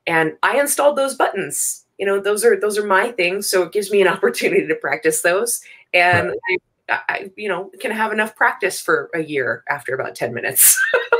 [0.07, 1.85] and I installed those buttons.
[1.97, 4.75] You know, those are those are my things, so it gives me an opportunity to
[4.75, 5.61] practice those
[5.93, 6.37] and right.
[6.49, 6.57] I,
[6.89, 10.79] I you know, can have enough practice for a year after about 10 minutes.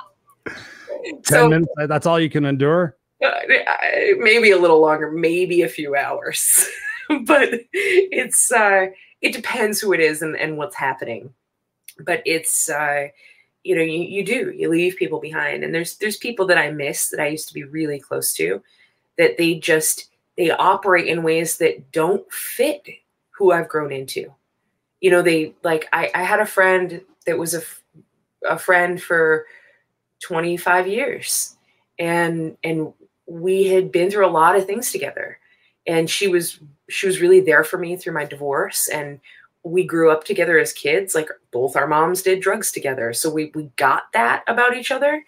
[1.06, 2.98] 10 so, minutes that's all you can endure?
[3.24, 3.32] Uh,
[4.18, 6.68] maybe a little longer, maybe a few hours.
[7.26, 8.88] but it's uh
[9.22, 11.34] it depends who it is and, and what's happening.
[12.00, 13.08] But it's uh
[13.64, 15.64] you know, you, you do, you leave people behind.
[15.64, 18.62] And there's there's people that I miss that I used to be really close to
[19.18, 22.88] that they just they operate in ways that don't fit
[23.38, 24.34] who I've grown into.
[25.02, 27.62] You know, they like I, I had a friend that was a,
[28.48, 29.46] a friend for
[30.22, 31.56] 25 years.
[32.00, 32.94] And and
[33.28, 35.40] we had been through a lot of things together.
[35.88, 36.60] And she was
[36.90, 38.88] she was really there for me through my divorce.
[38.90, 39.20] And
[39.64, 41.16] we grew up together as kids.
[41.16, 43.14] Like both our moms did drugs together.
[43.14, 45.24] So we we got that about each other.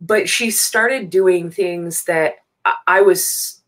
[0.00, 3.61] But she started doing things that I, I was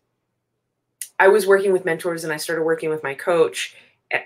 [1.19, 3.75] I was working with mentors and I started working with my coach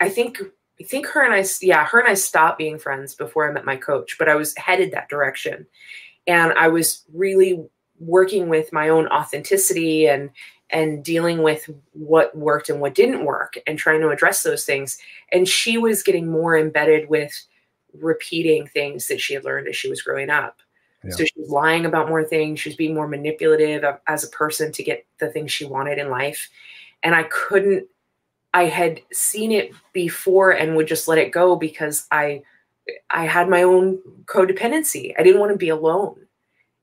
[0.01, 0.39] I think
[0.79, 3.65] I think her and I yeah her and I stopped being friends before I met
[3.65, 5.65] my coach but I was headed that direction
[6.27, 7.63] and I was really
[7.99, 10.29] working with my own authenticity and
[10.71, 14.99] and dealing with what worked and what didn't work and trying to address those things.
[15.31, 17.33] And she was getting more embedded with
[17.93, 20.59] repeating things that she had learned as she was growing up.
[21.03, 21.11] Yeah.
[21.11, 22.59] So she was lying about more things.
[22.59, 26.09] She was being more manipulative as a person to get the things she wanted in
[26.09, 26.49] life.
[27.03, 27.87] And I couldn't,
[28.53, 32.43] I had seen it before and would just let it go because I,
[33.09, 35.13] I had my own codependency.
[35.17, 36.25] I didn't want to be alone.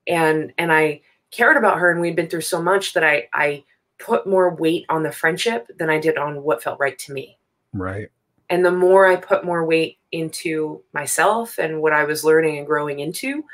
[0.06, 1.00] And, and I
[1.30, 3.64] cared about her and we'd been through so much that I, I
[3.98, 7.38] put more weight on the friendship than I did on what felt right to me.
[7.72, 8.08] Right.
[8.48, 12.66] And the more I put more weight into myself and what I was learning and
[12.66, 13.44] growing into,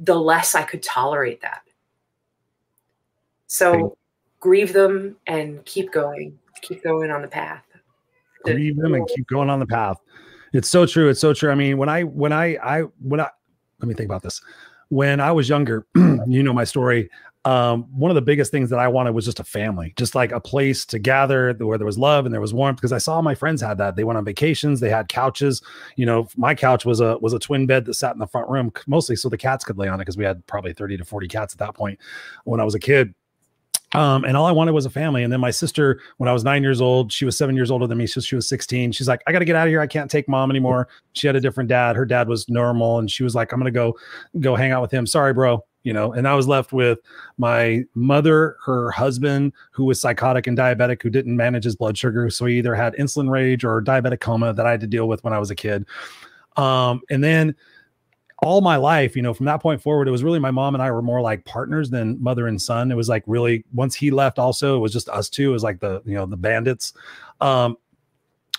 [0.00, 1.62] the less I could tolerate that.
[3.46, 3.96] So
[4.40, 7.62] grieve them and keep going, keep going on the path.
[8.44, 9.98] Grieve them and keep going on the path.
[10.52, 11.08] It's so true.
[11.08, 11.50] It's so true.
[11.50, 13.28] I mean, when I, when I, I, when I,
[13.80, 14.40] let me think about this.
[14.90, 17.10] When I was younger, you know my story
[17.44, 20.32] um, one of the biggest things that I wanted was just a family, just like
[20.32, 22.76] a place to gather where there was love and there was warmth.
[22.76, 23.96] Because I saw my friends had that.
[23.96, 25.62] They went on vacations, they had couches.
[25.96, 28.50] You know, my couch was a was a twin bed that sat in the front
[28.50, 31.04] room, mostly so the cats could lay on it because we had probably thirty to
[31.04, 31.98] forty cats at that point
[32.44, 33.14] when I was a kid.
[33.94, 35.22] Um, and all I wanted was a family.
[35.22, 37.86] And then my sister, when I was nine years old, she was seven years older
[37.86, 38.06] than me.
[38.06, 38.92] So she was 16.
[38.92, 39.80] She's like, I got to get out of here.
[39.80, 40.88] I can't take mom anymore.
[41.14, 41.96] She had a different dad.
[41.96, 42.98] Her dad was normal.
[42.98, 43.98] And she was like, I'm going to go,
[44.40, 45.06] go hang out with him.
[45.06, 46.98] Sorry, bro you know and i was left with
[47.38, 52.28] my mother her husband who was psychotic and diabetic who didn't manage his blood sugar
[52.28, 55.22] so he either had insulin rage or diabetic coma that i had to deal with
[55.22, 55.86] when i was a kid
[56.56, 57.54] um, and then
[58.42, 60.82] all my life you know from that point forward it was really my mom and
[60.82, 64.10] i were more like partners than mother and son it was like really once he
[64.10, 66.92] left also it was just us two it was like the you know the bandits
[67.40, 67.76] um,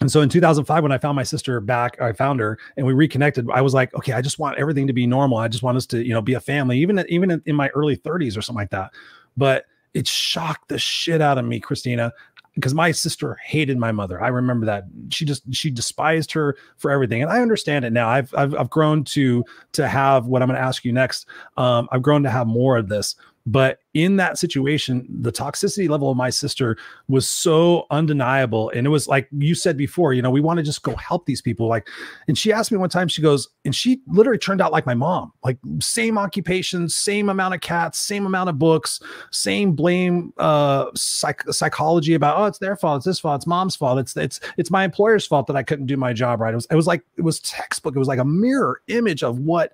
[0.01, 2.93] and so in 2005, when I found my sister back, I found her and we
[2.93, 3.49] reconnected.
[3.51, 5.37] I was like, okay, I just want everything to be normal.
[5.37, 7.97] I just want us to, you know, be a family, even even in my early
[7.97, 8.91] 30s or something like that.
[9.35, 12.11] But it shocked the shit out of me, Kristina,
[12.59, 14.21] because my sister hated my mother.
[14.21, 18.09] I remember that she just she despised her for everything, and I understand it now.
[18.09, 19.43] I've I've, I've grown to
[19.73, 21.27] to have what I'm going to ask you next.
[21.57, 23.15] Um, I've grown to have more of this,
[23.45, 26.77] but in that situation, the toxicity level of my sister
[27.07, 28.69] was so undeniable.
[28.75, 31.25] And it was like you said before, you know, we want to just go help
[31.25, 31.67] these people.
[31.67, 31.89] Like,
[32.27, 34.93] and she asked me one time, she goes, and she literally turned out like my
[34.93, 40.85] mom, like same occupation, same amount of cats, same amount of books, same blame uh
[40.93, 44.39] psych- psychology about, oh, it's their fault, it's this fault, it's mom's fault, it's it's
[44.57, 46.53] it's my employer's fault that I couldn't do my job right.
[46.53, 49.39] It was it was like it was textbook, it was like a mirror image of
[49.39, 49.73] what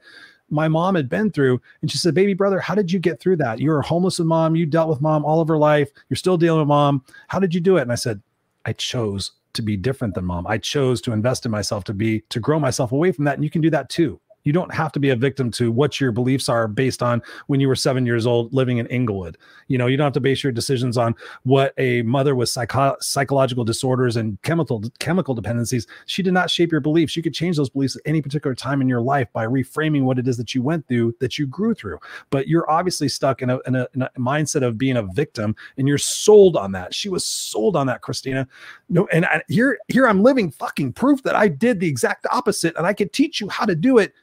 [0.49, 1.61] my mom had been through.
[1.81, 3.59] And she said, Baby brother, how did you get through that?
[3.59, 4.55] You were homeless with mom.
[4.55, 5.89] You dealt with mom all of her life.
[6.09, 7.03] You're still dealing with mom.
[7.27, 7.81] How did you do it?
[7.81, 8.21] And I said,
[8.65, 10.45] I chose to be different than mom.
[10.47, 13.35] I chose to invest in myself to be, to grow myself away from that.
[13.35, 14.19] And you can do that too.
[14.45, 17.59] You don't have to be a victim to what your beliefs are based on when
[17.59, 19.37] you were seven years old living in Inglewood.
[19.67, 22.95] You know, you don't have to base your decisions on what a mother with psycho-
[22.99, 25.87] psychological disorders and chemical chemical dependencies.
[26.05, 27.17] She did not shape your beliefs.
[27.17, 30.19] You could change those beliefs at any particular time in your life by reframing what
[30.19, 31.97] it is that you went through, that you grew through.
[32.29, 35.55] But you're obviously stuck in a, in a, in a mindset of being a victim,
[35.77, 36.93] and you're sold on that.
[36.93, 38.47] She was sold on that, Kristina.
[38.89, 42.75] No, and I, here here I'm living fucking proof that I did the exact opposite,
[42.77, 44.13] and I could teach you how to do it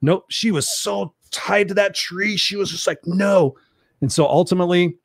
[0.00, 0.26] Nope.
[0.28, 2.36] She was so tied to that tree.
[2.36, 3.56] She was just like, no.
[4.00, 4.96] And so ultimately,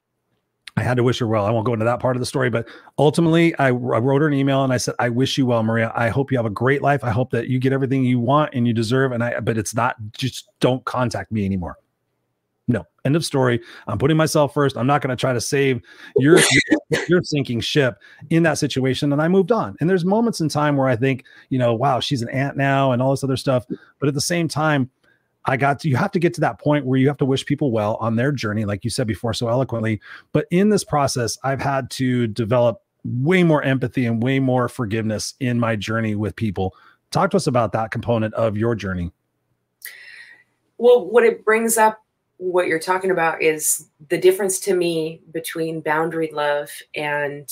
[0.75, 1.45] I had to wish her well.
[1.45, 2.67] I won't go into that part of the story, but
[2.97, 5.91] ultimately, I, I, wrote her an email and I said, "I wish you well, Maria.
[5.95, 7.03] I hope you have a great life.
[7.03, 9.11] I hope that you get everything you want and you deserve.
[9.11, 11.77] And I, but it's not just don't contact me anymore.
[12.67, 13.59] No, end of story.
[13.87, 14.77] I'm putting myself first.
[14.77, 15.81] I'm not going to try to save
[16.17, 16.39] your,
[17.09, 17.99] your sinking ship
[18.29, 19.11] in that situation.
[19.11, 19.75] And I moved on.
[19.79, 22.93] And there's moments in time where I think, you know, wow, she's an aunt now
[22.93, 23.65] and all this other stuff.
[23.99, 24.89] But at the same time,
[25.45, 27.45] I got to, you have to get to that point where you have to wish
[27.45, 29.99] people well on their journey, like you said before so eloquently.
[30.31, 35.33] But in this process, I've had to develop way more empathy and way more forgiveness
[35.41, 36.73] in my journey with people.
[37.11, 39.11] Talk to us about that component of your journey.
[40.77, 42.03] Well, what it brings up
[42.37, 47.49] what you're talking about is the difference to me between boundary love and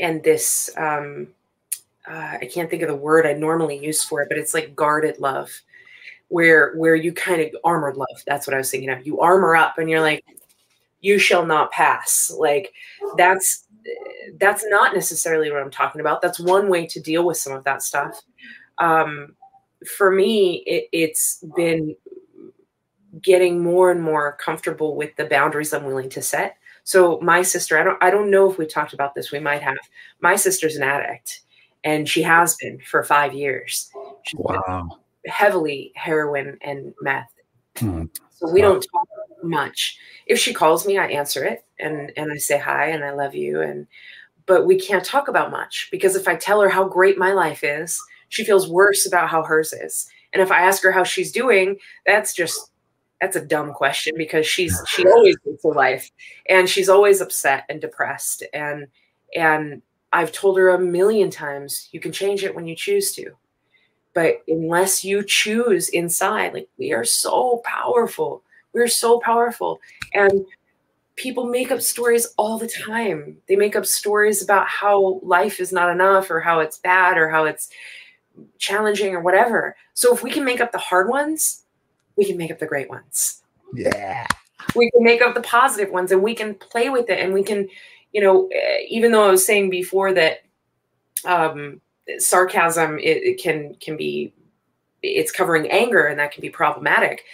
[0.00, 1.28] and this um
[2.08, 4.76] uh, I can't think of the word I normally use for it, but it's like
[4.76, 5.50] guarded love,
[6.28, 8.22] where where you kind of armored love.
[8.26, 9.04] That's what I was thinking of.
[9.06, 10.24] You armor up, and you're like,
[11.00, 12.32] you shall not pass.
[12.38, 12.72] Like
[13.16, 13.66] that's
[14.38, 16.22] that's not necessarily what I'm talking about.
[16.22, 18.22] That's one way to deal with some of that stuff.
[18.78, 19.34] Um,
[19.96, 21.96] for me, it, it's been
[23.20, 26.56] getting more and more comfortable with the boundaries I'm willing to set.
[26.84, 29.32] So my sister, I don't I don't know if we talked about this.
[29.32, 29.76] We might have.
[30.20, 31.40] My sister's an addict
[31.84, 33.90] and she has been for 5 years.
[34.22, 34.98] She's wow.
[35.26, 37.32] Heavily heroin and meth.
[37.76, 38.04] Hmm.
[38.30, 38.72] So we wow.
[38.72, 39.08] don't talk
[39.42, 39.98] much.
[40.26, 43.34] If she calls me, I answer it and and I say hi and I love
[43.34, 43.86] you and
[44.46, 47.64] but we can't talk about much because if I tell her how great my life
[47.64, 50.08] is, she feels worse about how hers is.
[50.32, 52.70] And if I ask her how she's doing, that's just
[53.20, 56.10] that's a dumb question because she's she always hates her life
[56.48, 58.86] and she's always upset and depressed and
[59.34, 63.32] and I've told her a million times you can change it when you choose to.
[64.14, 68.42] But unless you choose inside, like we are so powerful.
[68.72, 69.78] We're so powerful.
[70.14, 70.46] And
[71.16, 73.36] people make up stories all the time.
[73.46, 77.28] They make up stories about how life is not enough or how it's bad or
[77.28, 77.68] how it's
[78.58, 79.76] challenging or whatever.
[79.92, 81.65] So if we can make up the hard ones,
[82.16, 83.42] we can make up the great ones.
[83.74, 84.26] Yeah.
[84.74, 87.42] We can make up the positive ones and we can play with it and we
[87.42, 87.68] can,
[88.12, 90.38] you know, eh, even though I was saying before that
[91.24, 91.80] um,
[92.18, 94.32] sarcasm it, it can can be
[95.02, 97.24] it's covering anger and that can be problematic.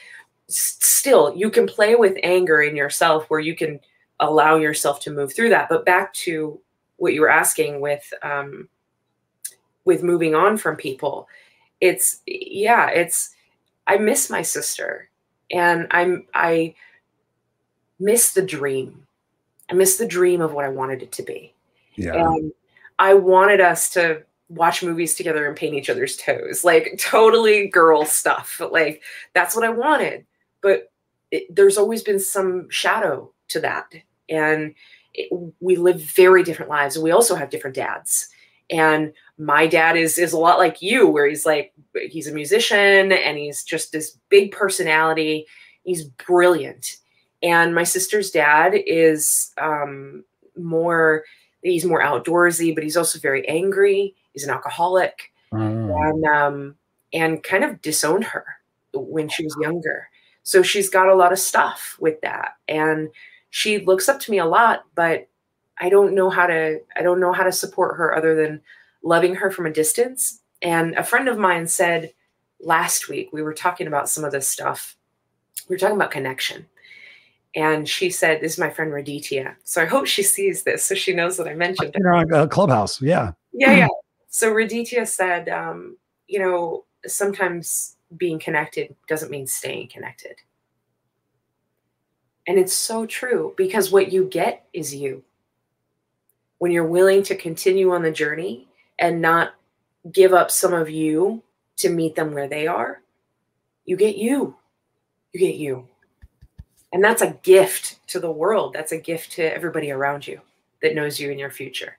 [0.49, 3.81] Still, you can play with anger in yourself where you can
[4.21, 5.69] allow yourself to move through that.
[5.69, 6.61] But back to
[6.97, 8.69] what you were asking with um,
[9.85, 11.29] with moving on from people,
[11.81, 13.32] it's yeah, it's
[13.87, 15.11] I miss my sister
[15.51, 16.75] and I'm I
[17.99, 19.07] miss the dream.
[19.71, 21.55] I miss the dream of what I wanted it to be.
[21.95, 22.15] Yeah.
[22.15, 22.53] And
[22.99, 26.65] I wanted us to watch movies together and paint each other's toes.
[26.65, 28.61] Like totally girl stuff.
[28.71, 29.03] Like
[29.35, 30.27] that's what I wanted.
[30.61, 30.91] But
[31.31, 33.93] it, there's always been some shadow to that.
[34.29, 34.75] And
[35.15, 35.31] it,
[35.61, 36.97] we live very different lives.
[36.97, 38.29] And we also have different dads.
[38.73, 43.13] And my dad is is a lot like you, where he's like he's a musician
[43.13, 45.47] and he's just this big personality.
[45.85, 46.97] He's brilliant.
[47.43, 50.25] And my sister's dad is um,
[50.57, 51.25] more
[51.63, 54.15] he's more outdoorsy, but he's also very angry.
[54.33, 56.09] He's an alcoholic, mm.
[56.09, 56.75] and um,
[57.13, 58.45] and kind of disowned her
[58.95, 60.09] when she was younger.
[60.45, 63.11] So she's got a lot of stuff with that, and
[63.51, 65.29] she looks up to me a lot, but
[65.79, 68.61] I don't know how to I don't know how to support her other than
[69.03, 70.41] loving her from a distance.
[70.61, 72.13] And a friend of mine said
[72.61, 74.97] last week we were talking about some of this stuff.
[75.69, 76.67] We were talking about connection.
[77.55, 79.57] And she said, This is my friend Raditya.
[79.65, 82.07] So I hope she sees this so she knows that I mentioned it.
[82.07, 83.01] On uh, Clubhouse.
[83.03, 83.33] Yeah.
[83.53, 83.77] Yeah.
[83.77, 83.89] Yeah.
[84.29, 85.97] So Raditya said, um,
[86.27, 90.37] You know, sometimes being connected doesn't mean staying connected.
[92.47, 95.23] And it's so true because what you get is you
[96.63, 98.69] when you're willing to continue on the journey
[99.01, 99.55] and not
[100.13, 101.43] give up some of you
[101.77, 103.03] to meet them where they are,
[103.85, 104.55] you get you.
[105.33, 105.89] You get you.
[106.93, 108.75] And that's a gift to the world.
[108.75, 110.41] That's a gift to everybody around you
[110.83, 111.99] that knows you in your future.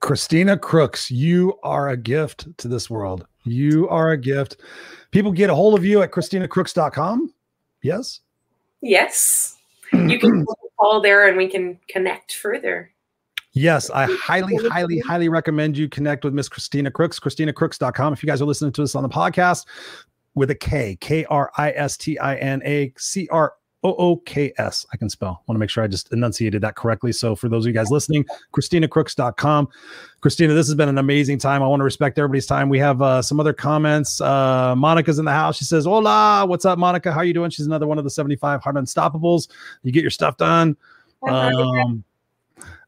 [0.00, 3.26] Kristina Crooks, you are a gift to this world.
[3.42, 4.58] You are a gift.
[5.10, 7.34] People get a hold of you at kristinacrooks.com.
[7.82, 8.20] Yes.
[8.80, 9.56] Yes.
[9.92, 10.46] You can
[10.78, 12.90] call there and we can connect further.
[13.52, 18.12] Yes, I highly, highly, highly recommend you connect with Miss Kristina Crooks, kristinacrooks.com.
[18.12, 19.66] If you guys are listening to us on the podcast
[20.34, 23.54] with a K, K R I S T I N A C R
[23.84, 24.84] O O K S.
[24.92, 25.42] I can spell.
[25.46, 27.12] want to make sure I just enunciated that correctly.
[27.12, 29.68] So for those of you guys listening, KristinaCrooks.com.
[30.22, 31.62] Kristina, this has been an amazing time.
[31.62, 32.70] I want to respect everybody's time.
[32.70, 34.20] We have uh, some other comments.
[34.20, 35.56] Uh, Monica's in the house.
[35.56, 37.12] She says, Hola, what's up, Monica?
[37.12, 37.50] How are you doing?
[37.50, 39.48] She's another one of the 75 Hard Unstoppables.
[39.82, 40.76] You get your stuff done.
[41.28, 42.04] Um,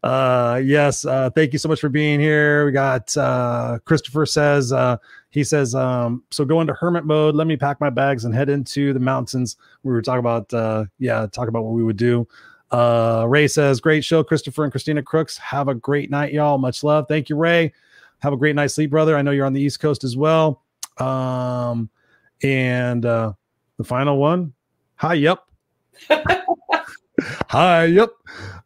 [0.02, 2.66] uh, yes, uh, thank you so much for being here.
[2.66, 4.96] We got uh, Christopher says, uh,
[5.30, 7.34] he says, um, so go into hermit mode.
[7.34, 9.56] Let me pack my bags and head into the mountains.
[9.82, 12.26] We were talking about, uh, yeah, talk about what we would do.
[12.70, 15.36] Uh, Ray says, great show, Christopher and Kristina Crooks.
[15.38, 16.58] Have a great night, y'all.
[16.58, 17.06] Much love.
[17.08, 17.72] Thank you, Ray.
[18.20, 19.16] Have a great night's sleep, brother.
[19.16, 20.62] I know you're on the East Coast as well.
[20.98, 21.90] Um,
[22.42, 23.32] and uh,
[23.76, 24.52] the final one,
[24.96, 25.44] hi, yep.
[27.48, 28.10] Hi, yep.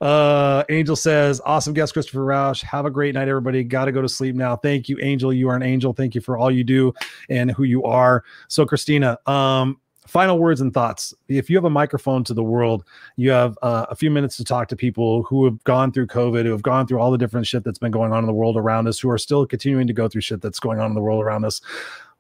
[0.00, 2.62] Uh, Angel says, awesome guest, Christopher Rausch.
[2.62, 3.64] Have a great night, everybody.
[3.64, 4.56] Got to go to sleep now.
[4.56, 5.32] Thank you, Angel.
[5.32, 5.92] You are an angel.
[5.92, 6.92] Thank you for all you do
[7.28, 8.24] and who you are.
[8.48, 11.14] So, Kristina, um, final words and thoughts.
[11.28, 12.84] If you have a microphone to the world,
[13.16, 16.44] you have uh, a few minutes to talk to people who have gone through COVID,
[16.44, 18.56] who have gone through all the different shit that's been going on in the world
[18.56, 21.00] around us, who are still continuing to go through shit that's going on in the
[21.00, 21.60] world around us.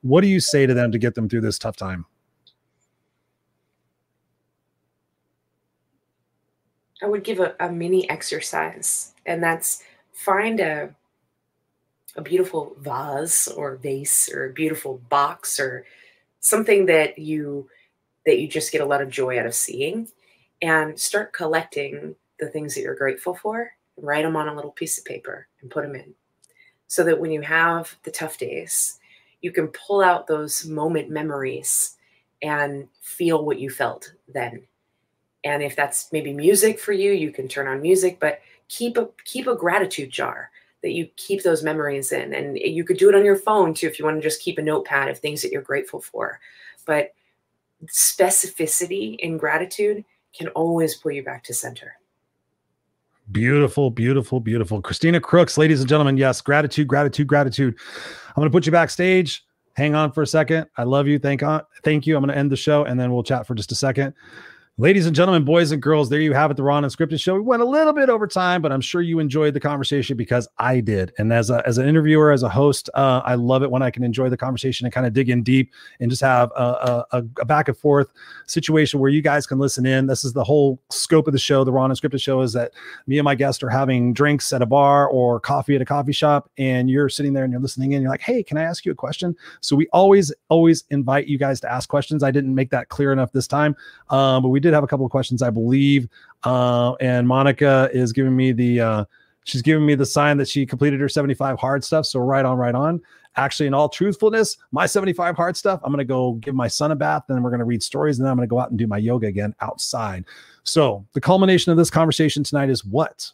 [0.02, 2.06] What do you say to them to get them through this tough time?
[7.02, 9.82] I would give a, a mini exercise, and that's
[10.12, 10.94] find a
[12.16, 15.84] a beautiful vase or vase or a beautiful box or
[16.40, 17.68] something that you
[18.26, 20.08] that you just get a lot of joy out of seeing
[20.60, 24.98] and start collecting the things that you're grateful for write them on a little piece
[24.98, 26.14] of paper and put them in.
[26.86, 28.98] So that when you have the tough days
[29.40, 31.96] you can pull out those moment memories
[32.42, 34.62] and feel what you felt then
[35.44, 39.08] and if that's maybe music for you you can turn on music but keep a
[39.24, 40.50] keep a gratitude jar
[40.82, 43.86] that you keep those memories in and you could do it on your phone too
[43.86, 46.40] if you want to just keep a notepad of things that you're grateful for
[46.86, 47.14] but
[47.86, 50.04] specificity in gratitude
[50.36, 51.94] can always pull you back to center
[53.32, 54.82] Beautiful, beautiful, beautiful.
[54.82, 56.16] Kristina Crooks, ladies and gentlemen.
[56.16, 57.78] Yes, gratitude, gratitude, gratitude.
[58.28, 59.44] I'm going to put you backstage.
[59.74, 60.66] Hang on for a second.
[60.76, 61.18] I love you.
[61.18, 62.16] Thank on, thank you.
[62.16, 64.14] I'm going to end the show and then we'll chat for just a second.
[64.80, 67.34] Ladies and gentlemen, boys and girls, there you have it, the Raw Unscripted Show.
[67.34, 70.48] We went a little bit over time, but I'm sure you enjoyed the conversation because
[70.56, 71.12] I did.
[71.18, 73.90] And as a, as an interviewer, as a host, uh, I love it when I
[73.90, 75.70] can enjoy the conversation and kind of dig in deep
[76.00, 78.10] and just have a, a, a, back and forth
[78.46, 80.06] situation where you guys can listen in.
[80.06, 81.62] This is the whole scope of the show.
[81.62, 82.72] The Raw Unscripted Show is that
[83.06, 86.12] me and my guest are having drinks at a bar or coffee at a coffee
[86.12, 88.00] shop, and you're sitting there and you're listening in.
[88.00, 89.36] You're like, hey, can I ask you a question?
[89.60, 92.22] So we always, always invite you guys to ask questions.
[92.22, 93.76] I didn't make that clear enough this time,
[94.08, 96.08] um, but we did have a couple of questions, I believe.
[96.44, 99.04] Uh, and Monica is giving me the uh,
[99.44, 102.06] she's giving me the sign that she completed her 75 hard stuff.
[102.06, 103.00] So right on, right on.
[103.36, 106.96] Actually, in all truthfulness, my 75 hard stuff, I'm gonna go give my son a
[106.96, 108.98] bath, then we're gonna read stories, and then I'm gonna go out and do my
[108.98, 110.24] yoga again outside.
[110.64, 113.30] So the culmination of this conversation tonight is what?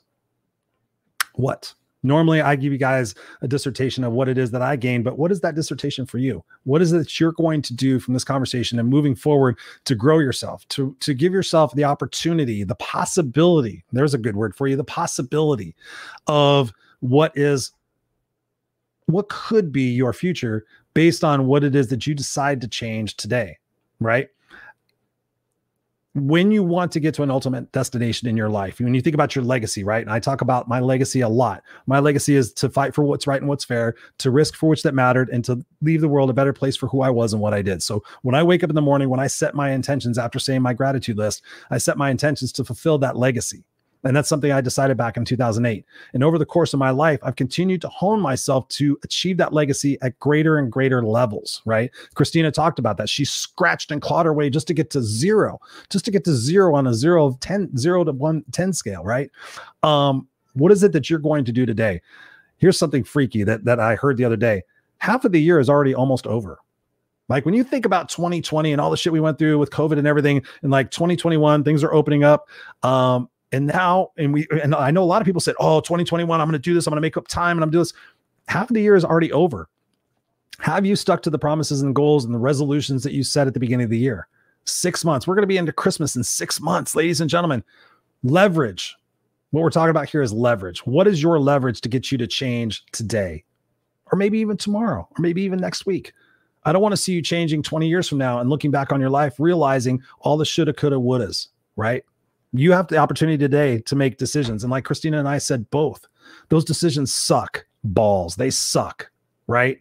[1.35, 1.73] What?
[2.03, 5.19] Normally, I give you guys a dissertation of what it is that I gain, but
[5.19, 6.45] what is that dissertation for you?
[6.65, 9.95] What is it that you're going to do from this conversation and moving forward to
[9.95, 13.85] grow yourself, to, to give yourself the opportunity, the possibility?
[13.93, 15.75] There's a good word for you the possibility
[16.27, 17.73] of what is,
[19.07, 23.17] what could be your future based on what it is that you decide to change
[23.17, 23.59] today,
[24.01, 24.29] right?
[26.17, 29.13] When you want to get to an ultimate destination in your life, when you think
[29.13, 30.01] about your legacy, right?
[30.01, 31.63] And I talk about my legacy a lot.
[31.87, 34.83] My legacy is to fight for what's right and what's fair, to risk for which
[34.85, 37.43] that mattered, and to leave the world a better place for who I was and
[37.43, 37.83] what I did.
[37.83, 40.63] So when I wake up in the morning, when I set my intentions after saying
[40.63, 43.65] my gratitude list, I set my intentions to fulfill that legacy.
[44.07, 45.85] And that's something I decided back in 2008.
[46.15, 49.53] And over the course of my life, I've continued to hone myself to achieve that
[49.53, 51.91] legacy at greater and greater levels, right?
[52.15, 53.09] Kristina talked about that.
[53.09, 56.35] She scratched and clawed her way just to get to zero, just to get to
[56.35, 59.31] zero on a zero of 10, zero to one, 10 scale, right?
[59.83, 62.01] Um, what is it that you're going to do today?
[62.59, 64.63] Here's something freaky that, that I heard the other day.
[64.99, 66.59] Half of the year is already almost over.
[67.29, 69.99] Like when you think about 2020 and all the shit we went through with COVID
[69.99, 72.49] and everything, and like 2021, things are opening up.
[72.83, 76.41] Um, and now, and we, and I know a lot of people said, oh, 2021,
[76.41, 76.87] I'm going to do this.
[76.87, 77.93] I'm going to make up time and I'm doing this.
[78.49, 79.69] Half of the year is already over.
[80.61, 83.55] Have you stuck to the promises and goals and the resolutions that you set at
[83.55, 84.27] the beginning of the year?
[84.65, 85.27] Six months.
[85.27, 87.63] We're going to be into Christmas in six months, ladies and gentlemen.
[88.23, 88.97] Leverage,
[89.51, 90.85] What we're talking about here is leverage.
[90.87, 93.45] What is your leverage to get you to change today?
[94.11, 96.13] Or maybe even tomorrow, or maybe even next week.
[96.65, 99.01] I don't want to see you changing 20 years from now and looking back on
[99.01, 102.05] your life, realizing all the shoulda, coulda, wouldas, right?
[102.59, 104.65] You have the opportunity today to make decisions.
[104.65, 106.07] And like Kristina and I said, both
[106.49, 108.37] those decisions suck balls.
[108.37, 109.11] They suck,
[109.47, 109.81] right?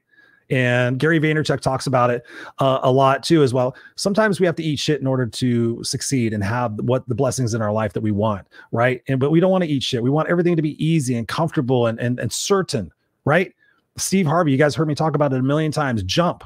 [0.49, 2.23] And Gary Vaynerchuk talks about it
[2.59, 3.75] uh, a lot too, as well.
[3.95, 7.55] Sometimes we have to eat shit in order to succeed and have what the blessings
[7.55, 9.01] in our life that we want, right?
[9.07, 10.03] And but we don't want to eat shit.
[10.03, 12.91] We want everything to be easy and comfortable and and, and certain,
[13.25, 13.53] right?
[13.97, 16.03] Steve Harvey, you guys heard me talk about it a million times.
[16.03, 16.43] Jump.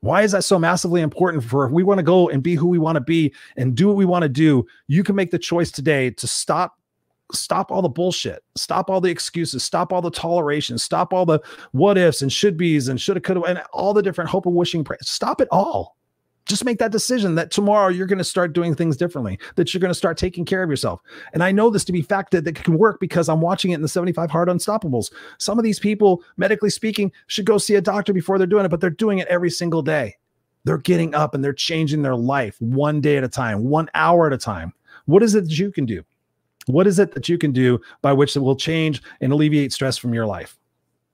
[0.00, 2.68] Why is that so massively important for if we want to go and be who
[2.68, 4.66] we want to be and do what we want to do?
[4.86, 6.76] You can make the choice today to stop
[7.32, 11.38] stop all the bullshit, stop all the excuses, stop all the toleration, stop all the
[11.72, 14.82] what ifs and should be's and shoulda, coulda, and all the different hope and wishing.
[14.82, 15.08] Prayers.
[15.08, 15.96] Stop it all.
[16.50, 19.80] Just make that decision that tomorrow you're going to start doing things differently, that you're
[19.80, 21.00] going to start taking care of yourself.
[21.32, 23.76] And I know this to be fact that, that can work because I'm watching it
[23.76, 25.12] in the 75 Hard Unstoppables.
[25.38, 28.68] Some of these people, medically speaking, should go see a doctor before they're doing it,
[28.68, 30.16] but they're doing it every single day.
[30.64, 34.26] They're getting up and they're changing their life one day at a time, one hour
[34.26, 34.72] at a time.
[35.06, 36.02] What is it that you can do?
[36.66, 39.96] What is it that you can do by which it will change and alleviate stress
[39.96, 40.58] from your life?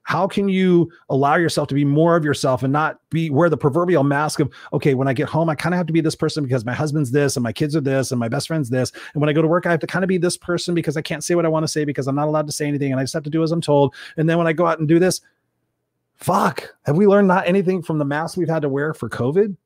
[0.07, 3.57] How can you allow yourself to be more of yourself and not be wear the
[3.57, 6.15] proverbial mask of, okay, when I get home, I kind of have to be this
[6.15, 8.93] person because my husband's this and my kids are this and my best friend's this.
[9.15, 10.97] And when I go to work, I have to kind of be this person because
[10.97, 12.93] I can't say what I want to say because I'm not allowed to say anything
[12.93, 13.97] and I just have to do as I'm told.
[14.17, 15.23] And then when I go out and do this,
[16.15, 19.57] fuck, have we learned not anything from the mask we've had to wear for COVID?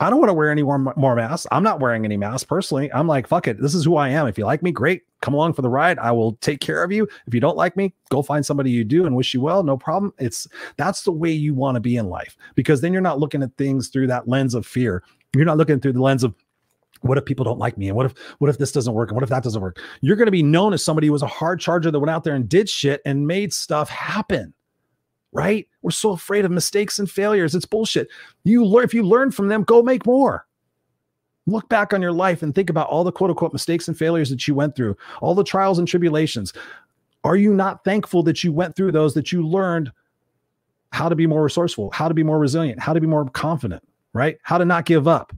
[0.00, 1.46] I don't want to wear any more, more masks.
[1.52, 2.90] I'm not wearing any masks personally.
[2.92, 3.60] I'm like, fuck it.
[3.60, 4.26] This is who I am.
[4.26, 5.02] If you like me, great.
[5.20, 5.98] Come along for the ride.
[5.98, 7.06] I will take care of you.
[7.26, 9.62] If you don't like me, go find somebody you do and wish you well.
[9.62, 10.14] No problem.
[10.18, 10.48] It's
[10.78, 13.54] that's the way you want to be in life because then you're not looking at
[13.58, 15.02] things through that lens of fear.
[15.36, 16.34] You're not looking through the lens of
[17.02, 19.16] what if people don't like me and what if what if this doesn't work and
[19.16, 21.26] what if that doesn't work you're going to be known as somebody who was a
[21.26, 24.52] hard charger that went out there and did shit and made stuff happen
[25.32, 25.66] right?
[25.82, 27.54] We're so afraid of mistakes and failures.
[27.54, 28.08] It's bullshit.
[28.44, 30.46] You learn if you learn from them, go make more.
[31.46, 34.30] Look back on your life and think about all the quote unquote mistakes and failures
[34.30, 36.52] that you went through, all the trials and tribulations.
[37.24, 39.92] Are you not thankful that you went through those, that you learned
[40.92, 43.82] how to be more resourceful, how to be more resilient, how to be more confident,
[44.12, 44.38] right?
[44.42, 45.32] How to not give up?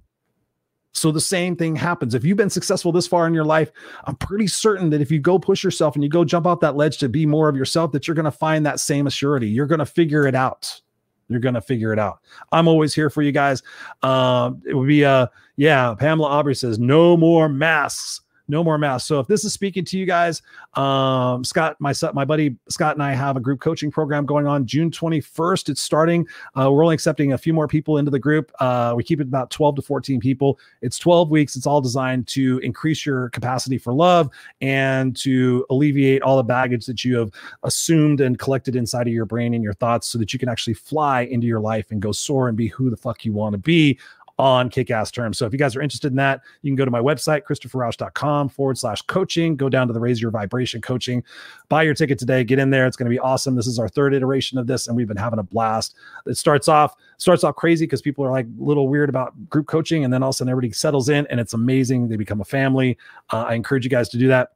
[0.93, 2.15] So the same thing happens.
[2.15, 3.73] If you've been successful this far in your life,
[4.05, 6.77] I'm pretty certain that if you go push yourself and you go jump off that
[6.77, 9.53] ledge to be more of yourself, that you're going to find that same assurity.
[9.53, 10.81] You're going to figure it out.
[11.29, 12.21] You're going to figure it out.
[12.53, 13.63] I'm always here for you guys.
[14.03, 18.21] Um, it would be, uh, yeah, Pamela Aubrey says, no more masks
[18.53, 19.09] no more masks.
[19.09, 20.43] So if this is speaking to you guys,
[20.75, 24.67] um, Scott, my my buddy Scott and I have a group coaching program going on
[24.67, 25.71] June 21st.
[25.71, 26.27] It's starting.
[26.55, 28.53] Uh, we're only accepting a few more people into the group.
[28.61, 30.61] Uh, we keep it about 12 to 14 people.
[30.83, 31.57] It's 12 weeks.
[31.57, 34.29] It's all designed to increase your capacity for love
[34.61, 37.33] and to alleviate all the baggage that you have
[37.63, 40.75] assumed and collected inside of your brain and your thoughts so that you can actually
[40.75, 43.59] fly into your life and go soar and be who the fuck you want to
[43.59, 43.99] be
[44.39, 45.39] on kick ass terms.
[45.39, 48.49] So if you guys are interested in that, you can go to my website, christopherrausch.com
[48.49, 49.57] forward slash coaching.
[49.57, 51.23] Go down to the Raise Your Vibration coaching,
[51.69, 52.87] buy your ticket today, get in there.
[52.87, 53.55] It's going to be awesome.
[53.55, 55.95] This is our third iteration of this, and we've been having a blast.
[56.27, 59.67] It starts off starts off crazy because people are like a little weird about group
[59.67, 62.09] coaching, and then all of a sudden everybody settles in and it's amazing.
[62.09, 62.99] They become a family.
[63.31, 64.51] Uh, I encourage you guys to do that.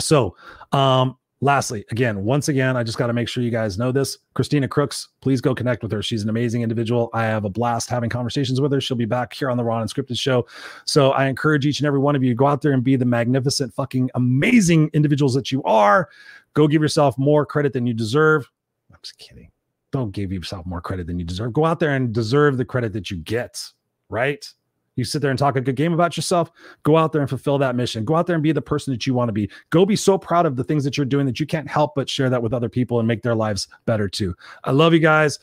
[0.00, 0.36] So,
[0.72, 4.16] um, Lastly, again, once again, I just got to make sure you guys know this.
[4.36, 6.00] Kristina Crooks, please go connect with her.
[6.00, 7.10] She's an amazing individual.
[7.14, 8.80] I have a blast having conversations with her.
[8.80, 10.46] She'll be back here on the Raw Unscripted show.
[10.84, 12.94] So I encourage each and every one of you to go out there and be
[12.94, 16.08] the magnificent, fucking amazing individuals that you are.
[16.54, 18.48] Go give yourself more credit than you deserve.
[18.92, 19.50] I'm just kidding.
[19.90, 21.52] Don't give yourself more credit than you deserve.
[21.54, 23.60] Go out there and deserve the credit that you get,
[24.08, 24.48] right?
[24.96, 26.50] You sit there and talk a good game about yourself.
[26.82, 28.04] Go out there and fulfill that mission.
[28.04, 29.50] Go out there and be the person that you want to be.
[29.70, 32.08] Go be so proud of the things that you're doing that you can't help but
[32.08, 34.34] share that with other people and make their lives better too.
[34.64, 35.38] I love you guys.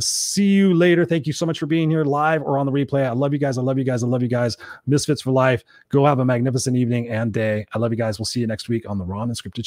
[0.00, 1.04] See you later.
[1.04, 3.06] Thank you so much for being here live or on the replay.
[3.06, 3.58] I love you guys.
[3.58, 4.02] I love you guys.
[4.02, 4.56] I love you guys.
[4.86, 5.62] Misfits for life.
[5.88, 7.64] Go have a magnificent evening and day.
[7.72, 8.18] I love you guys.
[8.18, 9.62] We'll see you next week on the Raw Unscripted Show.